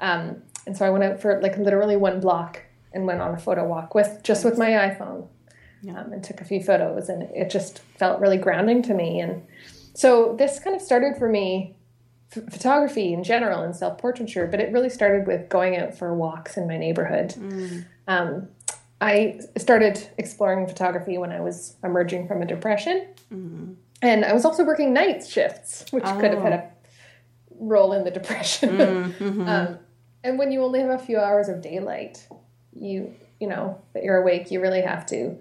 um, 0.00 0.42
and 0.64 0.76
so 0.76 0.86
I 0.86 0.90
went 0.90 1.02
out 1.02 1.20
for 1.20 1.40
like 1.42 1.56
literally 1.58 1.96
one 1.96 2.20
block 2.20 2.62
and 2.92 3.04
went 3.04 3.20
on 3.20 3.34
a 3.34 3.38
photo 3.38 3.66
walk 3.66 3.96
with 3.96 4.20
just 4.22 4.44
with 4.44 4.56
my 4.56 4.68
iPhone 4.70 5.26
Yeah. 5.82 5.98
um, 6.00 6.12
and 6.12 6.22
took 6.22 6.40
a 6.40 6.44
few 6.44 6.62
photos 6.62 7.08
and 7.08 7.22
it 7.34 7.50
just 7.50 7.80
felt 7.98 8.20
really 8.20 8.36
grounding 8.36 8.80
to 8.82 8.94
me. 8.94 9.18
And 9.18 9.42
so 9.94 10.36
this 10.38 10.60
kind 10.60 10.76
of 10.76 10.80
started 10.80 11.16
for 11.16 11.28
me 11.28 11.74
photography 12.50 13.12
in 13.12 13.24
general 13.24 13.62
and 13.62 13.74
self 13.74 13.98
portraiture, 13.98 14.46
but 14.46 14.60
it 14.60 14.72
really 14.72 14.90
started 14.90 15.26
with 15.26 15.48
going 15.48 15.76
out 15.76 15.96
for 15.96 16.14
walks 16.14 16.56
in 16.56 16.66
my 16.66 16.78
neighborhood. 16.78 17.34
Um, 18.08 18.48
I 19.00 19.40
started 19.56 20.08
exploring 20.16 20.66
photography 20.66 21.18
when 21.18 21.32
I 21.32 21.40
was 21.40 21.76
emerging 21.82 22.28
from 22.28 22.40
a 22.40 22.46
depression. 22.46 23.08
And 24.00 24.24
I 24.24 24.32
was 24.32 24.44
also 24.44 24.64
working 24.64 24.92
night 24.92 25.26
shifts, 25.26 25.84
which 25.90 26.04
could 26.04 26.32
have 26.32 26.42
had 26.42 26.52
a 26.52 26.70
role 27.58 27.92
in 27.92 28.04
the 28.04 28.10
depression. 28.10 28.78
Mm-hmm. 29.22 29.48
um, 29.48 29.78
and 30.24 30.38
when 30.38 30.52
you 30.52 30.62
only 30.62 30.80
have 30.80 30.90
a 30.90 30.98
few 30.98 31.18
hours 31.18 31.48
of 31.48 31.62
daylight, 31.62 32.26
you 32.74 33.12
you 33.40 33.48
know 33.48 33.80
that 33.92 34.04
you're 34.04 34.18
awake, 34.18 34.50
you 34.52 34.60
really 34.60 34.82
have 34.82 35.04
to 35.06 35.36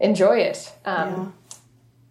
enjoy 0.00 0.38
it. 0.38 0.70
Um, 0.84 1.08
yeah. 1.08 1.56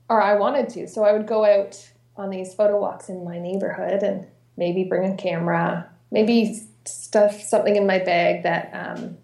Or 0.10 0.22
I 0.22 0.34
wanted 0.36 0.70
to, 0.70 0.88
so 0.88 1.04
I 1.04 1.14
would 1.14 1.28
go 1.28 1.46
out 1.46 1.92
on 2.16 2.30
these 2.30 2.54
photo 2.54 2.80
walks 2.80 3.10
in 3.10 3.24
my 3.24 3.40
neighborhood 3.40 4.04
and 4.04 4.28
maybe 4.58 4.84
bring 4.84 5.12
a 5.12 5.16
camera, 5.16 5.90
maybe 6.12 6.60
stuff 6.86 7.42
something 7.42 7.76
in 7.76 7.88
my 7.88 8.00
bag 8.00 8.44
that 8.44 8.70
um, 8.74 9.18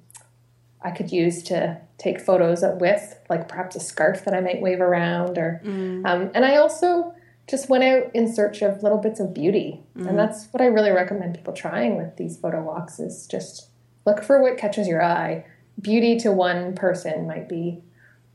I 0.81 0.91
could 0.91 1.11
use 1.11 1.43
to 1.43 1.79
take 1.97 2.19
photos 2.19 2.63
with, 2.79 3.19
like 3.29 3.47
perhaps 3.47 3.75
a 3.75 3.79
scarf 3.79 4.25
that 4.25 4.33
I 4.33 4.39
might 4.39 4.61
wave 4.61 4.81
around, 4.81 5.37
or 5.37 5.61
mm. 5.63 6.05
um, 6.05 6.31
and 6.33 6.45
I 6.45 6.55
also 6.55 7.13
just 7.47 7.69
went 7.69 7.83
out 7.83 8.11
in 8.13 8.33
search 8.33 8.61
of 8.61 8.83
little 8.83 8.97
bits 8.97 9.19
of 9.19 9.33
beauty, 9.33 9.81
mm. 9.97 10.07
and 10.07 10.17
that's 10.17 10.47
what 10.51 10.61
I 10.61 10.67
really 10.67 10.91
recommend 10.91 11.35
people 11.35 11.53
trying 11.53 11.97
with 11.97 12.15
these 12.15 12.37
photo 12.37 12.61
walks 12.61 12.99
is 12.99 13.27
just 13.27 13.67
look 14.05 14.23
for 14.23 14.41
what 14.41 14.57
catches 14.57 14.87
your 14.87 15.03
eye. 15.03 15.45
Beauty 15.81 16.17
to 16.19 16.31
one 16.31 16.75
person 16.75 17.27
might 17.27 17.47
be 17.49 17.81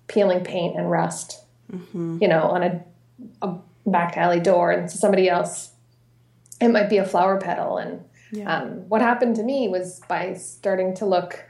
peeling 0.06 0.44
paint 0.44 0.76
and 0.76 0.90
rust, 0.90 1.44
mm-hmm. 1.72 2.18
you 2.20 2.28
know, 2.28 2.42
on 2.42 2.62
a, 2.62 2.84
a 3.42 3.58
back 3.86 4.16
alley 4.16 4.40
door, 4.40 4.70
and 4.70 4.88
to 4.88 4.96
somebody 4.96 5.28
else, 5.28 5.70
it 6.60 6.68
might 6.68 6.88
be 6.88 6.98
a 6.98 7.04
flower 7.04 7.40
petal. 7.40 7.78
And 7.78 8.04
yeah. 8.32 8.62
um, 8.62 8.88
what 8.88 9.00
happened 9.00 9.36
to 9.36 9.42
me 9.42 9.68
was 9.68 10.00
by 10.08 10.34
starting 10.34 10.94
to 10.96 11.06
look 11.06 11.44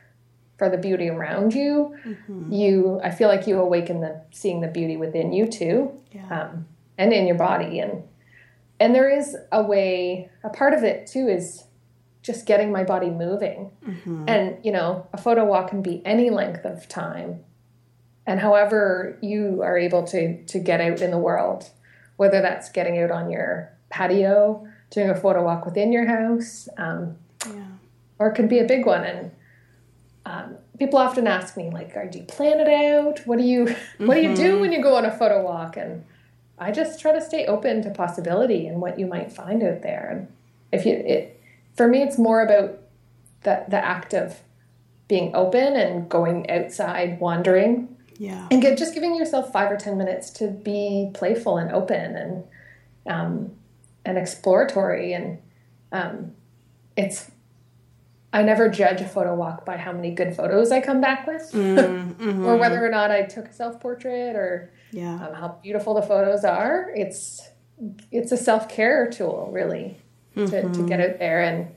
for 0.57 0.69
the 0.69 0.79
beauty 0.79 1.09
around 1.09 1.55
you, 1.55 1.97
mm-hmm. 2.07 2.53
you 2.53 3.01
I 3.03 3.11
feel 3.11 3.29
like 3.29 3.47
you 3.47 3.59
awaken 3.59 4.01
the 4.01 4.23
seeing 4.31 4.61
the 4.61 4.69
beauty 4.69 4.97
within 4.97 5.33
you 5.33 5.47
too, 5.47 5.93
yeah. 6.13 6.29
um, 6.29 6.67
and 6.97 7.13
in 7.13 7.27
your 7.27 7.37
body, 7.37 7.81
and 7.81 8.05
and 8.79 8.95
there 8.95 9.09
is 9.09 9.37
a 9.51 9.63
way. 9.63 10.31
A 10.45 10.51
part 10.51 10.75
of 10.75 10.85
it 10.85 11.07
too 11.07 11.29
is 11.29 11.65
just 12.23 12.47
getting 12.47 12.71
my 12.71 12.85
body 12.85 13.11
moving, 13.11 13.71
mm-hmm. 13.85 14.25
and 14.29 14.57
you 14.65 14.71
know, 14.71 15.07
a 15.13 15.19
photo 15.19 15.45
walk 15.45 15.71
can 15.71 15.83
be 15.83 16.01
any 16.05 16.31
length 16.31 16.65
of 16.65 16.89
time, 16.89 17.41
and 18.27 18.39
however 18.39 19.19
you 19.21 19.61
are 19.63 19.77
able 19.77 20.05
to 20.05 20.45
to 20.45 20.59
get 20.61 20.81
out 20.81 21.01
in 21.03 21.11
the 21.11 21.19
world, 21.19 21.71
whether 22.17 22.41
that's 22.41 22.71
getting 22.71 22.99
out 22.99 23.11
on 23.11 23.31
your 23.31 23.73
patio, 23.91 24.67
doing 24.91 25.11
a 25.11 25.15
photo 25.15 25.45
walk 25.45 25.65
within 25.65 25.93
your 25.93 26.07
house, 26.07 26.69
um, 26.77 27.17
yeah. 27.47 27.67
or 28.19 28.29
it 28.29 28.35
could 28.35 28.49
be 28.49 28.59
a 28.59 28.65
big 28.65 28.87
one 28.87 29.05
and 29.05 29.31
um, 30.27 30.57
people 30.79 30.99
often 30.99 31.27
ask 31.27 31.57
me 31.57 31.71
like, 31.71 31.95
"Do 32.11 32.19
you 32.19 32.25
plan 32.25 32.61
it 32.61 32.69
out? 32.69 33.21
What 33.27 33.39
do 33.39 33.45
you 33.45 33.67
mm-hmm. 33.67 34.07
What 34.07 34.15
do 34.15 34.23
you 34.23 34.35
do 34.35 34.53
mm-hmm. 34.53 34.61
when 34.61 34.73
you 34.73 34.83
go 34.83 34.97
on 34.97 35.05
a 35.05 35.17
photo 35.17 35.43
walk?" 35.43 35.77
And 35.77 36.05
I 36.59 36.73
just 36.73 37.01
try 37.01 37.13
to 37.13 37.21
stay 37.21 37.47
open 37.47 37.83
to 37.83 37.91
possibility 37.91 38.67
and 38.67 38.81
what 38.81 38.99
you 38.99 39.07
might 39.07 39.33
find 39.33 39.63
out 39.63 39.83
there. 39.83 40.09
And 40.11 40.29
if 40.73 40.87
you, 40.87 40.95
it, 40.95 41.41
for 41.77 41.89
me, 41.89 42.03
it's 42.03 42.19
more 42.19 42.43
about 42.43 42.79
the 43.43 43.65
the 43.69 43.85
act 43.85 44.15
of 44.15 44.41
being 45.07 45.35
open 45.35 45.77
and 45.77 46.09
going 46.09 46.51
outside, 46.51 47.21
wandering, 47.21 47.94
yeah, 48.19 48.49
and 48.51 48.63
get, 48.63 48.79
just 48.79 48.95
giving 48.95 49.15
yourself 49.15 49.53
five 49.53 49.71
or 49.71 49.77
ten 49.77 49.99
minutes 49.99 50.31
to 50.31 50.49
be 50.49 51.11
playful 51.15 51.59
and 51.59 51.71
open 51.73 52.17
and 52.17 52.45
um, 53.07 53.53
and 54.05 54.19
exploratory. 54.19 55.13
And 55.13 55.39
um, 55.93 56.33
it's 56.97 57.31
I 58.35 58.43
never 58.43 58.69
judge 58.69 59.01
a 59.01 59.07
photo 59.07 59.35
walk 59.35 59.65
by 59.65 59.77
how 59.77 59.93
many 59.93 60.11
good 60.11 60.35
photos 60.35 60.73
I 60.73 60.81
come 60.81 61.01
back 61.01 61.25
with, 61.27 61.53
mm, 61.53 62.15
mm-hmm. 62.17 62.45
or 62.45 62.57
whether 62.57 62.85
or 62.85 62.91
not 62.91 63.13
I 63.13 63.23
took 63.23 63.47
a 63.47 63.53
self 63.53 63.81
portrait, 63.81 64.35
or 64.35 64.73
yeah. 64.91 65.15
um, 65.15 65.35
how 65.35 65.59
beautiful 65.63 65.95
the 65.95 66.03
photos 66.03 66.45
are. 66.45 66.93
It's 66.97 67.49
it's 68.11 68.33
a 68.33 68.37
self 68.37 68.69
care 68.69 69.09
tool, 69.09 69.51
really, 69.53 69.99
mm-hmm. 70.37 70.47
to, 70.47 70.63
to 70.63 70.69
mm-hmm. 70.69 70.87
get 70.87 71.01
out 71.01 71.19
there 71.21 71.43
and 71.43 71.69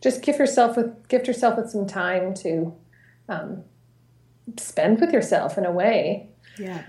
just 0.00 0.22
give 0.22 0.38
yourself 0.38 0.76
with 0.76 1.08
gift 1.08 1.26
yourself 1.26 1.56
with 1.56 1.70
some 1.70 1.86
time 1.86 2.32
to 2.34 2.72
um, 3.28 3.64
spend 4.58 5.00
with 5.00 5.12
yourself 5.12 5.58
in 5.58 5.64
a 5.64 5.72
way. 5.72 6.28
Yeah. 6.58 6.84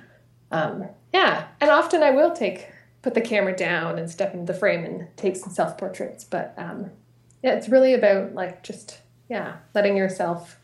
Um, 0.52 0.86
yeah, 1.14 1.48
and 1.60 1.70
often 1.70 2.04
I 2.04 2.12
will 2.12 2.34
take 2.34 2.70
put 3.02 3.14
the 3.14 3.22
camera 3.22 3.56
down 3.56 4.00
and 4.00 4.10
step 4.10 4.34
into 4.34 4.52
the 4.52 4.58
frame 4.58 4.84
and 4.84 5.08
take 5.16 5.36
some 5.36 5.52
self 5.52 5.78
portraits, 5.78 6.24
but 6.24 6.54
um, 6.58 6.92
yeah, 7.44 7.54
it's 7.54 7.70
really 7.70 7.94
about 7.94 8.34
like 8.34 8.64
just 8.64 9.00
yeah, 9.30 9.58
letting 9.74 9.98
yourself 9.98 10.60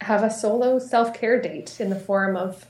have 0.00 0.22
a 0.22 0.30
solo 0.30 0.78
self 0.78 1.14
care 1.14 1.40
date 1.40 1.80
in 1.80 1.90
the 1.90 1.98
form 1.98 2.36
of 2.36 2.66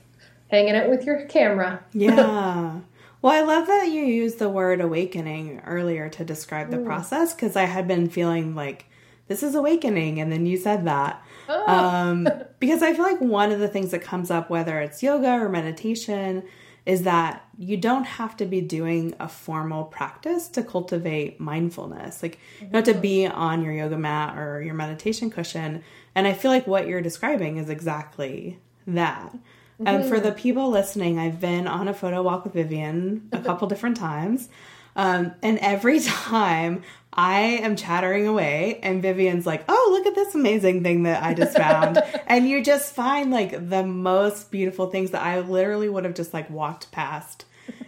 hanging 0.49 0.75
out 0.75 0.89
with 0.89 1.03
your 1.03 1.25
camera. 1.25 1.83
yeah. 1.93 2.79
Well, 3.21 3.33
I 3.33 3.41
love 3.41 3.67
that 3.67 3.89
you 3.89 4.03
used 4.03 4.39
the 4.39 4.49
word 4.49 4.81
awakening 4.81 5.61
earlier 5.65 6.09
to 6.09 6.25
describe 6.25 6.71
the 6.71 6.77
mm. 6.77 6.85
process 6.85 7.33
because 7.33 7.55
I 7.55 7.65
had 7.65 7.87
been 7.87 8.09
feeling 8.09 8.55
like 8.55 8.85
this 9.27 9.43
is 9.43 9.55
awakening, 9.55 10.19
and 10.19 10.31
then 10.31 10.45
you 10.45 10.57
said 10.57 10.85
that. 10.85 11.23
Oh. 11.49 11.67
Um, 11.67 12.29
because 12.59 12.81
I 12.81 12.93
feel 12.93 13.03
like 13.03 13.21
one 13.21 13.51
of 13.51 13.59
the 13.59 13.67
things 13.67 13.91
that 13.91 14.01
comes 14.01 14.31
up, 14.31 14.49
whether 14.49 14.79
it's 14.79 15.01
yoga 15.01 15.31
or 15.31 15.49
meditation, 15.49 16.43
is 16.85 17.03
that 17.03 17.45
you 17.57 17.77
don't 17.77 18.05
have 18.05 18.35
to 18.37 18.45
be 18.45 18.59
doing 18.59 19.13
a 19.19 19.27
formal 19.27 19.83
practice 19.83 20.47
to 20.47 20.63
cultivate 20.63 21.39
mindfulness. 21.39 22.23
Like 22.23 22.39
you 22.59 22.67
don't 22.67 22.85
have 22.85 22.95
to 22.95 22.99
be 22.99 23.27
on 23.27 23.63
your 23.63 23.73
yoga 23.73 23.97
mat 23.97 24.37
or 24.37 24.61
your 24.61 24.73
meditation 24.73 25.29
cushion. 25.29 25.83
And 26.15 26.27
I 26.27 26.33
feel 26.33 26.49
like 26.49 26.65
what 26.65 26.87
you're 26.87 27.01
describing 27.01 27.57
is 27.57 27.69
exactly 27.69 28.59
that. 28.87 29.31
Mm-hmm. 29.31 29.87
And 29.87 30.09
for 30.09 30.19
the 30.19 30.31
people 30.31 30.69
listening, 30.69 31.19
I've 31.19 31.39
been 31.39 31.67
on 31.67 31.87
a 31.87 31.93
photo 31.93 32.23
walk 32.23 32.45
with 32.45 32.53
Vivienne 32.53 33.29
a 33.31 33.39
couple 33.39 33.67
different 33.67 33.97
times. 33.97 34.49
Um, 34.95 35.33
and 35.41 35.57
every 35.59 35.99
time 36.01 36.83
I 37.13 37.41
am 37.41 37.75
chattering 37.75 38.25
away, 38.25 38.79
and 38.83 39.01
Vivienne's 39.01 39.45
like, 39.45 39.63
Oh, 39.67 39.89
look 39.91 40.07
at 40.07 40.15
this 40.15 40.33
amazing 40.33 40.83
thing 40.83 41.03
that 41.03 41.23
I 41.23 41.33
just 41.33 41.57
found. 41.57 42.01
and 42.27 42.47
you 42.47 42.63
just 42.63 42.93
find 42.93 43.31
like 43.31 43.69
the 43.69 43.83
most 43.83 44.51
beautiful 44.51 44.89
things 44.89 45.11
that 45.11 45.21
I 45.21 45.39
literally 45.39 45.89
would 45.89 46.05
have 46.05 46.13
just 46.13 46.33
like 46.33 46.49
walked 46.49 46.91
past 46.91 47.45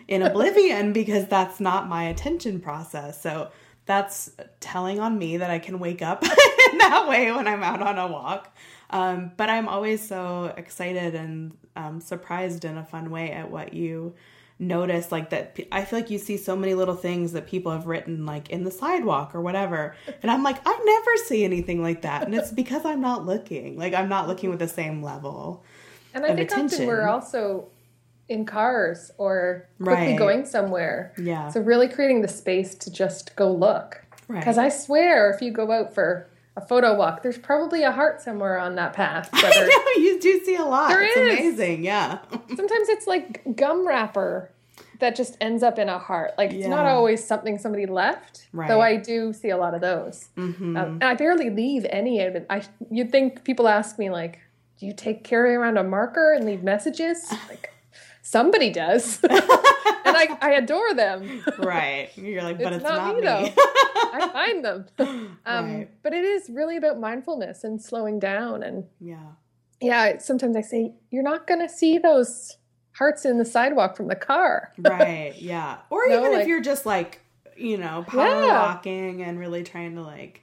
in 0.08 0.22
oblivion 0.24 0.94
because 0.94 1.28
that's 1.28 1.60
not 1.60 1.88
my 1.88 2.04
attention 2.04 2.60
process. 2.60 3.22
So 3.22 3.52
that's 3.86 4.32
telling 4.60 5.00
on 5.00 5.18
me 5.18 5.38
that 5.38 5.50
I 5.50 5.60
can 5.60 5.80
wake 5.80 6.02
up 6.02 6.24
in 6.24 6.78
that 6.78 7.08
way 7.08 7.32
when 7.32 7.48
I'm 7.48 7.64
out 7.64 7.82
on 7.82 7.98
a 7.98 8.08
walk. 8.08 8.56
Um, 8.90 9.32
but 9.38 9.50
I'm 9.50 9.68
always 9.68 10.06
so 10.08 10.54
excited 10.56 11.16
and 11.16 11.58
um, 11.76 12.00
surprised 12.00 12.64
in 12.64 12.78
a 12.78 12.84
fun 12.84 13.10
way 13.10 13.32
at 13.32 13.50
what 13.50 13.74
you 13.74 14.14
notice 14.60 15.12
like 15.12 15.30
that 15.32 15.58
i 15.72 15.84
feel 15.84 16.00
like 16.00 16.10
you 16.10 16.18
see 16.18 16.38
so 16.38 16.56
many 16.56 16.74
little 16.74 16.96
things 16.96 17.34
that 17.34 17.48
people 17.48 17.72
have 17.72 17.88
written 17.88 18.26
like 18.26 18.50
in 18.50 18.64
the 18.64 18.72
sidewalk 18.72 19.34
or 19.34 19.42
whatever 19.42 19.96
and 20.22 20.32
i'm 20.32 20.44
like 20.44 20.58
i 20.66 20.82
never 20.86 21.18
see 21.26 21.44
anything 21.44 21.82
like 21.82 22.04
that 22.04 22.24
and 22.24 22.36
it's 22.36 22.52
because 22.52 22.86
i'm 22.86 23.02
not 23.02 23.26
looking 23.26 23.78
like 23.78 23.94
i'm 23.94 24.08
not 24.08 24.28
looking 24.28 24.50
with 24.50 24.60
the 24.60 24.68
same 24.68 25.02
level 25.02 25.64
and 26.14 26.24
i 26.24 26.28
think 26.28 26.52
attention. 26.52 26.76
often 26.76 26.88
we're 26.88 27.08
also 27.08 27.68
in 28.30 28.46
cars 28.46 29.12
or 29.18 29.68
quickly 29.78 30.08
right. 30.10 30.18
going 30.18 30.46
somewhere 30.46 31.14
yeah 31.18 31.50
so 31.50 31.60
really 31.60 31.88
creating 31.88 32.22
the 32.22 32.28
space 32.28 32.76
to 32.76 32.92
just 32.92 33.36
go 33.36 33.52
look 33.52 34.04
because 34.28 34.58
right. 34.58 34.66
i 34.66 34.70
swear 34.70 35.32
if 35.32 35.42
you 35.42 35.52
go 35.52 35.72
out 35.72 35.94
for 35.94 36.30
a 36.56 36.62
photo 36.62 36.96
walk. 36.96 37.24
There's 37.24 37.38
probably 37.38 37.84
a 37.84 37.92
heart 37.92 38.22
somewhere 38.22 38.58
on 38.60 38.76
that 38.76 38.94
path. 38.94 39.32
Whether, 39.34 39.48
I 39.48 39.94
know 39.96 40.02
you 40.04 40.20
do 40.20 40.44
see 40.44 40.56
a 40.56 40.64
lot. 40.64 40.90
There 40.90 41.02
it's 41.02 41.18
is. 41.18 41.40
amazing. 41.40 41.84
Yeah. 41.84 42.20
Sometimes 42.32 42.90
it's 42.90 43.08
like 43.08 43.56
gum 43.56 43.88
wrapper 43.88 44.52
that 45.00 45.16
just 45.16 45.36
ends 45.42 45.64
up 45.64 45.80
in 45.80 45.90
a 45.90 45.98
heart. 45.98 46.34
Like 46.38 46.52
yeah. 46.52 46.60
it's 46.60 46.68
not 46.68 46.86
always 46.86 47.24
something 47.24 47.58
somebody 47.58 47.86
left. 47.86 48.48
Right. 48.54 48.68
Though 48.68 48.82
I 48.82 48.98
do 48.98 49.34
see 49.34 49.50
a 49.50 49.58
lot 49.58 49.74
of 49.74 49.82
those. 49.82 50.30
Mm-hmm. 50.38 50.78
Um, 50.78 50.86
and 50.94 51.04
I 51.04 51.16
barely 51.16 51.50
leave 51.50 51.86
any 51.90 52.22
of 52.22 52.36
it. 52.36 52.46
I 52.50 52.64
you'd 52.90 53.12
think 53.12 53.44
people 53.44 53.68
ask 53.68 53.98
me 53.98 54.10
like, 54.10 54.40
do 54.80 54.86
you 54.86 54.94
take 54.94 55.24
carry 55.24 55.56
around 55.56 55.78
a 55.78 55.84
marker 55.84 56.34
and 56.34 56.46
leave 56.46 56.64
messages? 56.64 57.32
Like 57.50 57.73
somebody 58.24 58.72
does. 58.72 59.20
and 59.24 59.32
I, 60.18 60.38
I 60.42 60.52
adore 60.54 60.96
them. 60.96 61.44
Right. 61.60 62.10
You're 62.16 62.42
like, 62.42 62.58
but 62.58 62.74
it's, 62.74 62.78
it's 62.78 62.84
not, 62.84 63.06
not, 63.06 63.16
me, 63.18 63.22
though. 63.22 63.54
I 64.14 64.30
find 64.34 64.66
them. 64.66 64.86
Um, 65.46 65.76
right. 65.76 65.90
But 66.02 66.14
it 66.14 66.24
is 66.24 66.50
really 66.50 66.78
about 66.78 67.00
mindfulness 67.00 67.66
and 67.66 67.82
slowing 67.82 68.18
down. 68.18 68.64
And 68.64 68.86
yeah. 69.00 69.34
Yeah. 69.82 70.18
Sometimes 70.20 70.56
I 70.56 70.62
say, 70.62 70.94
you're 71.12 71.24
not 71.24 71.46
going 71.48 71.60
to 71.60 71.68
see 71.68 71.98
those 71.98 72.58
hearts 72.94 73.26
in 73.26 73.38
the 73.38 73.46
sidewalk 73.46 73.98
from 73.98 74.08
the 74.08 74.16
car. 74.16 74.72
right. 74.80 75.34
Yeah. 75.38 75.80
Or 75.90 76.08
no, 76.08 76.20
even 76.20 76.32
like, 76.32 76.42
if 76.44 76.48
you're 76.48 76.62
just 76.62 76.86
like, 76.86 77.20
you 77.58 77.78
know, 77.78 78.06
power 78.08 78.26
yeah. 78.46 78.64
walking 78.64 79.22
and 79.22 79.38
really 79.38 79.64
trying 79.64 79.96
to 79.96 80.02
like 80.02 80.42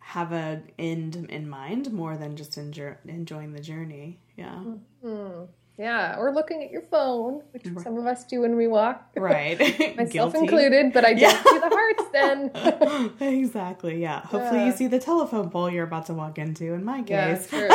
have 0.00 0.32
a 0.32 0.62
end 0.78 1.16
in 1.30 1.48
mind 1.48 1.90
more 1.90 2.16
than 2.18 2.36
just 2.36 2.58
enjoy, 2.58 2.94
enjoying 3.06 3.52
the 3.54 3.60
journey. 3.60 4.20
Yeah. 4.36 4.62
Mm-hmm. 5.02 5.44
Yeah, 5.76 6.16
or 6.18 6.32
looking 6.32 6.62
at 6.62 6.70
your 6.70 6.82
phone, 6.82 7.42
which 7.50 7.66
right. 7.66 7.82
some 7.82 7.96
of 7.98 8.06
us 8.06 8.24
do 8.24 8.42
when 8.42 8.54
we 8.56 8.68
walk. 8.68 9.02
Right. 9.16 9.58
Myself 9.96 10.32
Guilty. 10.32 10.38
included, 10.38 10.92
but 10.92 11.04
I 11.04 11.14
don't 11.14 11.20
yeah. 11.20 11.42
see 11.42 11.58
the 11.58 11.68
hearts 11.68 12.04
then. 12.12 13.10
exactly, 13.38 14.00
yeah. 14.00 14.20
Hopefully 14.20 14.60
yeah. 14.60 14.66
you 14.66 14.72
see 14.72 14.86
the 14.86 15.00
telephone 15.00 15.50
pole 15.50 15.70
you're 15.70 15.84
about 15.84 16.06
to 16.06 16.14
walk 16.14 16.38
into 16.38 16.72
in 16.74 16.84
my 16.84 17.02
case. 17.02 17.48
Yeah. 17.52 17.68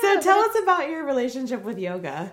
So 0.00 0.20
tell 0.20 0.38
us 0.38 0.56
about 0.62 0.88
your 0.88 1.04
relationship 1.04 1.62
with 1.64 1.78
yoga. 1.78 2.32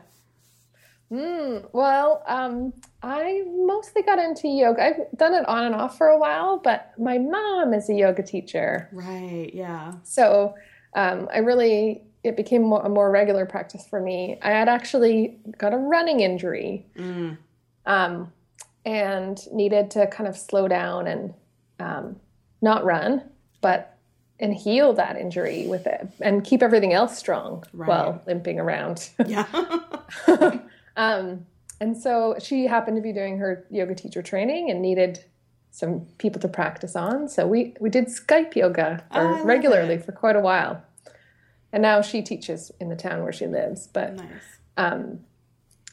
Mm, 1.12 1.69
well, 1.71 2.23
um, 2.27 2.73
I 3.01 3.43
mostly 3.47 4.01
got 4.01 4.19
into 4.19 4.47
yoga. 4.47 4.84
I've 4.84 5.17
done 5.17 5.34
it 5.34 5.47
on 5.47 5.65
and 5.65 5.75
off 5.75 5.97
for 5.97 6.08
a 6.08 6.17
while, 6.17 6.60
but 6.60 6.91
my 6.97 7.17
mom 7.17 7.73
is 7.73 7.89
a 7.89 7.93
yoga 7.93 8.23
teacher. 8.23 8.89
Right, 8.91 9.49
yeah. 9.53 9.93
So 10.03 10.56
um, 10.95 11.30
I 11.34 11.39
really, 11.39 12.03
it 12.28 12.36
became 12.38 12.62
more, 12.63 12.82
a 12.86 12.90
more 12.90 13.10
regular 13.10 13.46
practice 13.46 13.88
for 13.88 14.00
me. 14.00 14.38
I 14.42 14.52
had 14.52 14.70
actually 14.70 15.38
got 15.58 15.74
a 15.74 15.78
running 15.78 16.20
injury 16.20 16.86
Mm. 16.96 17.38
um, 17.86 18.32
and 18.86 19.40
needed 19.52 19.92
to 19.92 20.08
kind 20.08 20.28
of 20.30 20.38
slow 20.38 20.68
down 20.68 21.08
and 21.08 21.34
um, 21.80 22.16
not 22.62 22.84
run, 22.86 23.24
but 23.62 23.94
and 24.40 24.54
heal 24.54 24.94
that 24.94 25.16
injury 25.18 25.66
with 25.68 25.88
it 25.88 26.08
and 26.22 26.44
keep 26.44 26.62
everything 26.62 26.94
else 26.94 27.18
strong 27.18 27.63
Right. 27.74 27.88
while 27.90 28.22
limping 28.28 28.60
around. 28.60 29.10
Yeah. 29.26 29.46
um, 30.96 31.46
and 31.82 31.98
so 31.98 32.36
she 32.40 32.68
happened 32.68 32.98
to 32.98 33.02
be 33.02 33.13
doing 33.13 33.38
her 33.40 33.66
yoga 33.72 33.96
teacher 33.96 34.22
training 34.22 34.70
and 34.70 34.82
needed 34.82 35.24
some 35.72 36.02
people 36.18 36.40
to 36.42 36.48
practice 36.48 36.96
on. 36.96 37.28
So 37.30 37.48
we, 37.48 37.76
we 37.80 37.90
did 37.90 38.06
Skype 38.08 38.56
yoga 38.56 39.04
Oh, 39.12 39.44
regularly 39.44 39.98
for 39.98 40.12
quite 40.12 40.36
a 40.36 40.40
while. 40.40 40.82
And 41.73 41.82
now 41.82 42.01
she 42.01 42.21
teaches 42.21 42.71
in 42.80 42.89
the 42.89 42.95
town 42.95 43.23
where 43.23 43.34
she 43.34 43.45
lives. 43.47 43.88
But 43.88 44.15
nice. 44.15 44.60
um, 44.77 45.19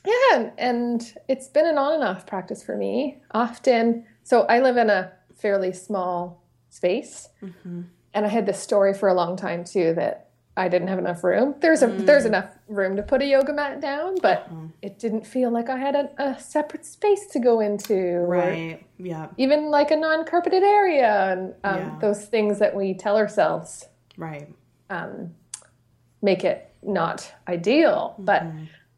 yeah, 0.07 0.51
and 0.59 1.03
it's 1.29 1.49
been 1.49 1.67
an 1.67 1.79
on 1.79 1.95
and 1.95 2.05
off 2.05 2.27
practice 2.27 2.63
for 2.63 2.77
me. 2.77 3.19
Often, 3.33 4.05
so 4.23 4.43
I 4.43 4.61
live 4.61 4.77
in 4.77 4.91
a 4.91 5.13
fairly 5.35 5.73
small 5.73 6.43
space, 6.71 7.29
and 7.43 8.27
I 8.27 8.29
had 8.29 8.47
this 8.47 8.61
story 8.61 8.95
for 8.95 9.09
a 9.09 9.15
long 9.15 9.37
time 9.37 9.65
too 9.65 9.95
that 9.95 10.29
I 10.57 10.69
didn't 10.69 10.89
have 10.89 10.99
enough 10.99 11.25
room. 11.25 11.55
There's 11.61 11.83
a 11.83 11.87
there's 11.89 12.27
enough 12.27 12.51
room 12.69 12.97
to 12.97 13.03
put 13.03 13.23
a 13.23 13.27
yoga 13.27 13.53
mat 13.53 13.81
down, 13.81 14.17
but 14.23 14.49
it 14.83 14.99
didn't 14.99 15.27
feel 15.27 15.51
like 15.51 15.69
I 15.71 15.77
had 15.79 15.95
a, 15.97 16.11
a 16.23 16.39
separate 16.39 16.85
space 16.87 17.27
to 17.33 17.41
go 17.41 17.61
into, 17.61 18.19
Right. 18.19 18.87
Yeah. 18.99 19.29
even 19.39 19.71
like 19.71 19.91
a 19.91 19.97
non-carpeted 19.97 20.63
area, 20.63 21.33
and 21.33 21.55
um, 21.65 21.79
Yeah. 21.79 21.99
those 22.01 22.27
things 22.27 22.59
that 22.61 22.77
we 22.77 22.95
tell 22.95 23.17
ourselves 23.17 23.87
Right. 24.17 24.55
um, 24.91 25.35
make 26.25 26.43
it 26.43 26.71
not 26.83 27.31
ideal. 27.47 28.15
But 28.19 28.45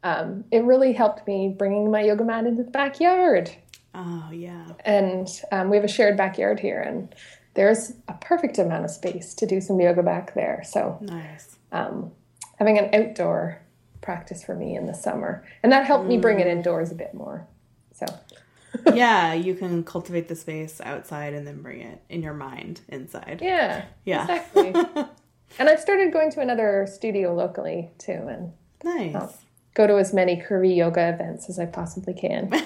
um, 0.03 0.45
it 0.51 0.63
really 0.63 0.93
helped 0.93 1.27
me 1.27 1.53
bringing 1.57 1.91
my 1.91 2.01
yoga 2.01 2.23
mat 2.23 2.45
into 2.45 2.63
the 2.63 2.71
backyard. 2.71 3.51
Oh, 3.93 4.29
yeah. 4.31 4.65
And 4.85 5.27
um, 5.51 5.69
we 5.69 5.75
have 5.77 5.83
a 5.83 5.89
shared 5.89 6.15
backyard 6.17 6.59
here, 6.59 6.79
and 6.81 7.13
there's 7.55 7.93
a 8.07 8.13
perfect 8.21 8.57
amount 8.59 8.85
of 8.85 8.91
space 8.91 9.33
to 9.35 9.45
do 9.45 9.59
some 9.59 9.79
yoga 9.79 10.03
back 10.03 10.33
there. 10.35 10.61
So 10.63 10.97
Nice. 11.01 11.57
um, 11.71 12.11
having 12.59 12.77
an 12.77 12.89
outdoor 12.93 13.61
practice 14.01 14.43
for 14.43 14.55
me 14.55 14.75
in 14.75 14.85
the 14.85 14.93
summer, 14.93 15.43
and 15.63 15.71
that 15.71 15.85
helped 15.85 16.07
me 16.07 16.17
bring 16.17 16.39
it 16.39 16.47
indoors 16.47 16.91
a 16.91 16.95
bit 16.95 17.13
more. 17.13 17.47
So 17.93 18.05
yeah, 18.93 19.33
you 19.33 19.55
can 19.55 19.83
cultivate 19.83 20.27
the 20.27 20.35
space 20.35 20.79
outside 20.81 21.33
and 21.33 21.47
then 21.47 21.61
bring 21.63 21.81
it 21.81 22.01
in 22.09 22.21
your 22.21 22.35
mind 22.35 22.81
inside. 22.89 23.39
yeah, 23.41 23.85
Yeah. 24.05 24.21
exactly. 24.21 24.75
and 25.59 25.69
I've 25.69 25.79
started 25.79 26.11
going 26.13 26.31
to 26.31 26.39
another 26.41 26.87
studio 26.91 27.33
locally 27.33 27.91
too, 27.97 28.11
and 28.29 28.53
Nice. 28.83 29.37
go 29.73 29.87
to 29.87 29.97
as 29.97 30.13
many 30.13 30.41
curvy 30.41 30.75
yoga 30.75 31.09
events 31.09 31.49
as 31.49 31.59
I 31.59 31.65
possibly 31.65 32.13
can. 32.13 32.51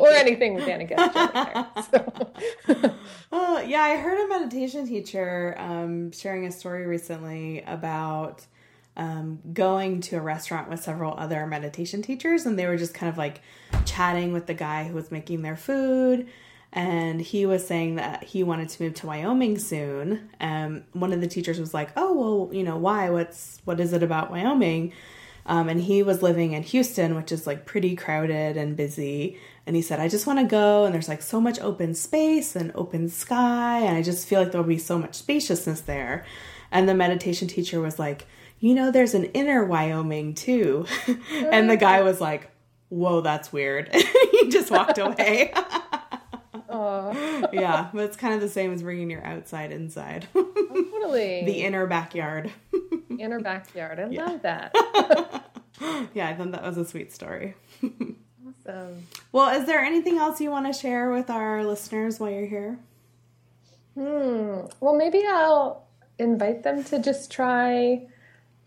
Or 0.00 0.08
anything 0.10 0.54
with 0.54 0.66
Anna 0.68 0.84
Guest 0.84 1.14
there. 1.14 1.66
So. 1.90 2.94
Oh, 3.32 3.60
yeah, 3.60 3.82
I 3.82 3.96
heard 3.96 4.24
a 4.24 4.28
meditation 4.28 4.88
teacher 4.88 5.54
um, 5.56 6.10
sharing 6.10 6.46
a 6.46 6.50
story 6.52 6.84
recently 6.86 7.62
about 7.62 8.44
um, 8.96 9.38
going 9.52 10.00
to 10.02 10.16
a 10.16 10.20
restaurant 10.20 10.68
with 10.68 10.82
several 10.82 11.14
other 11.16 11.46
meditation 11.46 12.02
teachers, 12.02 12.44
and 12.44 12.58
they 12.58 12.66
were 12.66 12.76
just 12.76 12.92
kind 12.92 13.08
of 13.08 13.16
like 13.16 13.40
chatting 13.84 14.32
with 14.32 14.46
the 14.46 14.54
guy 14.54 14.84
who 14.88 14.94
was 14.94 15.12
making 15.12 15.42
their 15.42 15.56
food. 15.56 16.26
And 16.72 17.20
he 17.20 17.46
was 17.46 17.66
saying 17.66 17.96
that 17.96 18.22
he 18.22 18.44
wanted 18.44 18.68
to 18.68 18.82
move 18.82 18.94
to 18.94 19.06
Wyoming 19.06 19.58
soon. 19.58 20.30
Um, 20.40 20.84
one 20.92 21.12
of 21.12 21.20
the 21.20 21.26
teachers 21.26 21.58
was 21.58 21.74
like, 21.74 21.90
"Oh, 21.96 22.14
well, 22.14 22.54
you 22.54 22.62
know, 22.62 22.76
why? 22.76 23.10
What's 23.10 23.60
what 23.64 23.80
is 23.80 23.92
it 23.92 24.04
about 24.04 24.30
Wyoming?" 24.30 24.92
Um, 25.46 25.68
and 25.68 25.80
he 25.80 26.02
was 26.02 26.22
living 26.22 26.52
in 26.52 26.62
Houston, 26.62 27.16
which 27.16 27.32
is 27.32 27.46
like 27.46 27.66
pretty 27.66 27.96
crowded 27.96 28.56
and 28.56 28.76
busy. 28.76 29.38
And 29.66 29.74
he 29.74 29.82
said, 29.82 30.00
I 30.00 30.08
just 30.08 30.26
want 30.26 30.38
to 30.38 30.44
go, 30.44 30.84
and 30.84 30.94
there's 30.94 31.08
like 31.08 31.22
so 31.22 31.40
much 31.40 31.58
open 31.60 31.94
space 31.94 32.56
and 32.56 32.72
open 32.74 33.08
sky, 33.08 33.80
and 33.80 33.96
I 33.96 34.02
just 34.02 34.26
feel 34.26 34.40
like 34.40 34.52
there'll 34.52 34.66
be 34.66 34.78
so 34.78 34.98
much 34.98 35.14
spaciousness 35.14 35.80
there. 35.82 36.24
And 36.70 36.88
the 36.88 36.94
meditation 36.94 37.48
teacher 37.48 37.80
was 37.80 37.98
like, 37.98 38.26
You 38.58 38.74
know, 38.74 38.90
there's 38.90 39.14
an 39.14 39.24
inner 39.26 39.64
Wyoming 39.64 40.34
too. 40.34 40.86
and 41.30 41.68
the 41.68 41.76
guy 41.76 42.02
was 42.02 42.20
like, 42.20 42.50
Whoa, 42.88 43.20
that's 43.20 43.52
weird. 43.52 43.94
he 44.32 44.48
just 44.50 44.70
walked 44.70 44.98
away. 44.98 45.52
Yeah, 47.52 47.88
but 47.92 48.04
it's 48.04 48.16
kind 48.16 48.34
of 48.34 48.40
the 48.40 48.48
same 48.48 48.72
as 48.72 48.82
bringing 48.82 49.10
your 49.10 49.24
outside 49.24 49.72
inside, 49.72 50.28
totally. 50.32 51.42
the 51.46 51.62
inner 51.62 51.86
backyard. 51.86 52.50
inner 53.18 53.40
backyard. 53.40 53.98
I 53.98 54.06
love 54.06 54.42
that. 54.42 54.72
yeah, 56.14 56.28
I 56.28 56.34
thought 56.34 56.52
that 56.52 56.62
was 56.62 56.78
a 56.78 56.84
sweet 56.84 57.12
story. 57.12 57.54
Awesome. 57.82 59.06
Well, 59.32 59.58
is 59.58 59.66
there 59.66 59.80
anything 59.80 60.18
else 60.18 60.40
you 60.40 60.50
want 60.50 60.66
to 60.66 60.72
share 60.72 61.10
with 61.10 61.30
our 61.30 61.64
listeners 61.64 62.20
while 62.20 62.30
you're 62.30 62.46
here? 62.46 62.78
Hmm. 63.94 64.66
Well, 64.80 64.94
maybe 64.94 65.24
I'll 65.26 65.86
invite 66.18 66.62
them 66.62 66.84
to 66.84 67.00
just 67.00 67.30
try 67.30 68.06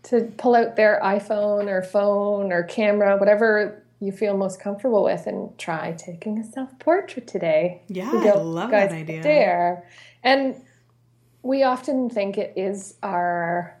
to 0.04 0.32
pull 0.36 0.54
out 0.54 0.76
their 0.76 1.00
iPhone 1.02 1.68
or 1.68 1.82
phone 1.82 2.52
or 2.52 2.64
camera, 2.64 3.16
whatever 3.16 3.83
you 4.00 4.12
feel 4.12 4.36
most 4.36 4.60
comfortable 4.60 5.04
with, 5.04 5.26
and 5.26 5.56
try 5.58 5.92
taking 5.92 6.38
a 6.38 6.44
self 6.44 6.78
portrait 6.78 7.26
today. 7.26 7.82
Yeah, 7.88 8.10
I 8.12 8.32
love 8.32 8.70
that 8.70 8.92
idea. 8.92 9.22
There, 9.22 9.88
and 10.22 10.56
we 11.42 11.62
often 11.62 12.08
think 12.10 12.38
it 12.38 12.54
is 12.56 12.94
our, 13.02 13.78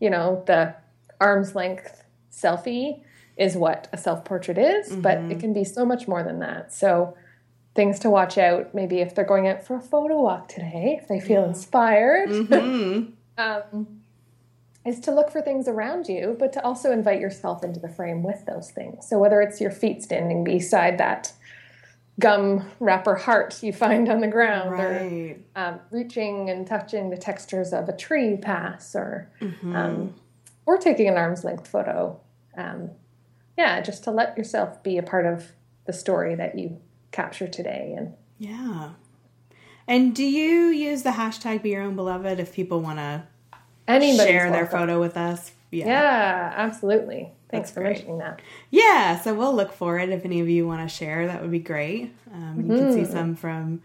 you 0.00 0.08
know, 0.10 0.42
the 0.46 0.74
arm's 1.20 1.54
length 1.54 2.04
selfie 2.32 3.02
is 3.36 3.56
what 3.56 3.88
a 3.92 3.98
self 3.98 4.24
portrait 4.24 4.58
is, 4.58 4.94
but 4.96 5.18
Mm-hmm. 5.18 5.30
it 5.32 5.40
can 5.40 5.52
be 5.52 5.64
so 5.64 5.84
much 5.84 6.06
more 6.08 6.22
than 6.22 6.40
that. 6.40 6.72
So, 6.72 7.16
things 7.74 7.98
to 8.00 8.10
watch 8.10 8.36
out 8.36 8.74
maybe 8.74 9.00
if 9.00 9.14
they're 9.14 9.24
going 9.24 9.48
out 9.48 9.66
for 9.66 9.76
a 9.76 9.80
photo 9.80 10.20
walk 10.20 10.48
today, 10.48 10.98
if 11.00 11.08
they 11.08 11.20
feel 11.20 11.44
inspired, 11.44 12.28
Mm-hmm. 12.30 13.12
um, 13.38 14.01
is 14.84 14.98
to 15.00 15.12
look 15.12 15.30
for 15.30 15.40
things 15.40 15.68
around 15.68 16.08
you, 16.08 16.36
but 16.38 16.52
to 16.54 16.64
also 16.64 16.90
invite 16.90 17.20
yourself 17.20 17.62
into 17.62 17.78
the 17.78 17.88
frame 17.88 18.22
with 18.22 18.44
those 18.46 18.70
things. 18.70 19.08
So, 19.08 19.18
whether 19.18 19.40
it's 19.40 19.60
your 19.60 19.70
feet 19.70 20.02
standing 20.02 20.42
beside 20.44 20.98
that 20.98 21.32
gum 22.20 22.70
wrapper 22.78 23.14
heart 23.14 23.62
you 23.62 23.72
find 23.72 24.08
on 24.08 24.20
the 24.20 24.28
ground, 24.28 24.70
or 24.78 25.36
um, 25.56 25.80
reaching 25.90 26.50
and 26.50 26.66
touching 26.66 27.10
the 27.10 27.16
textures 27.16 27.72
of 27.72 27.88
a 27.88 27.96
tree 27.96 28.36
pass 28.36 28.94
or 28.94 29.30
Mm-hmm. 29.40 29.74
um, 29.74 30.14
or 30.66 30.76
taking 30.78 31.08
an 31.08 31.16
arm's 31.16 31.42
length 31.42 31.66
photo 31.66 32.20
um, 32.56 32.90
yeah 33.56 33.80
just 33.80 34.04
to 34.04 34.10
let 34.10 34.36
yourself 34.36 34.82
be 34.82 34.98
a 34.98 35.02
part 35.02 35.24
of 35.26 35.52
the 35.86 35.92
story 35.92 36.34
that 36.34 36.56
you 36.58 36.78
capture 37.12 37.48
today 37.48 37.94
and 37.96 38.14
Yeah. 38.38 38.90
And 39.88 40.14
do 40.14 40.24
you 40.24 40.66
use 40.68 41.02
the 41.02 41.10
hashtag 41.10 41.62
be 41.62 41.70
your 41.70 41.82
own 41.82 41.96
beloved 41.96 42.38
if 42.38 42.52
people 42.52 42.80
want 42.80 42.98
to 42.98 43.24
anybody 43.92 44.30
share 44.30 44.50
their 44.50 44.66
photo 44.66 45.00
with 45.00 45.16
us? 45.16 45.52
yeah 45.70 46.52
absolutely 46.56 47.30
thanks 47.50 47.70
That's 47.70 47.74
for 47.74 47.80
great. 47.80 47.92
mentioning 47.94 48.18
that 48.18 48.40
Yeah, 48.70 49.20
so 49.20 49.34
we'll 49.34 49.54
look 49.54 49.72
for 49.72 49.98
it 49.98 50.10
if 50.10 50.24
any 50.24 50.40
of 50.40 50.48
you 50.48 50.66
want 50.66 50.88
to 50.88 50.94
share. 50.94 51.26
That 51.26 51.42
would 51.42 51.50
be 51.50 51.58
great. 51.58 52.12
Um, 52.32 52.56
You 52.58 52.76
can 52.76 52.86
Mm-hmm. 52.88 52.94
see 52.94 53.04
some 53.10 53.34
from 53.36 53.82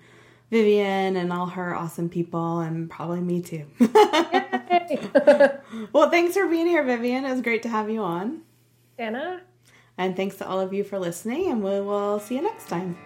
Vivienne 0.52 1.16
and 1.18 1.32
all 1.34 1.48
her 1.48 1.76
awesome 1.76 2.10
people, 2.10 2.60
and 2.60 2.90
probably 2.90 3.22
me 3.22 3.42
too. 3.42 3.66
Well, 5.94 6.10
thanks 6.10 6.36
for 6.36 6.48
being 6.48 6.68
here, 6.68 6.84
Vivienne. 6.84 7.26
It 7.26 7.32
was 7.32 7.42
great 7.42 7.64
to 7.64 7.70
have 7.70 7.90
you 7.90 8.02
on. 8.02 8.42
anna 8.98 9.42
And 9.98 10.16
thanks 10.16 10.38
to 10.38 10.48
all 10.48 10.60
of 10.60 10.74
you 10.74 10.84
for 10.84 11.00
listening, 11.00 11.52
and 11.52 11.64
we 11.64 11.82
will 11.82 12.20
see 12.20 12.36
you 12.36 12.42
next 12.42 12.68
time. 12.70 12.98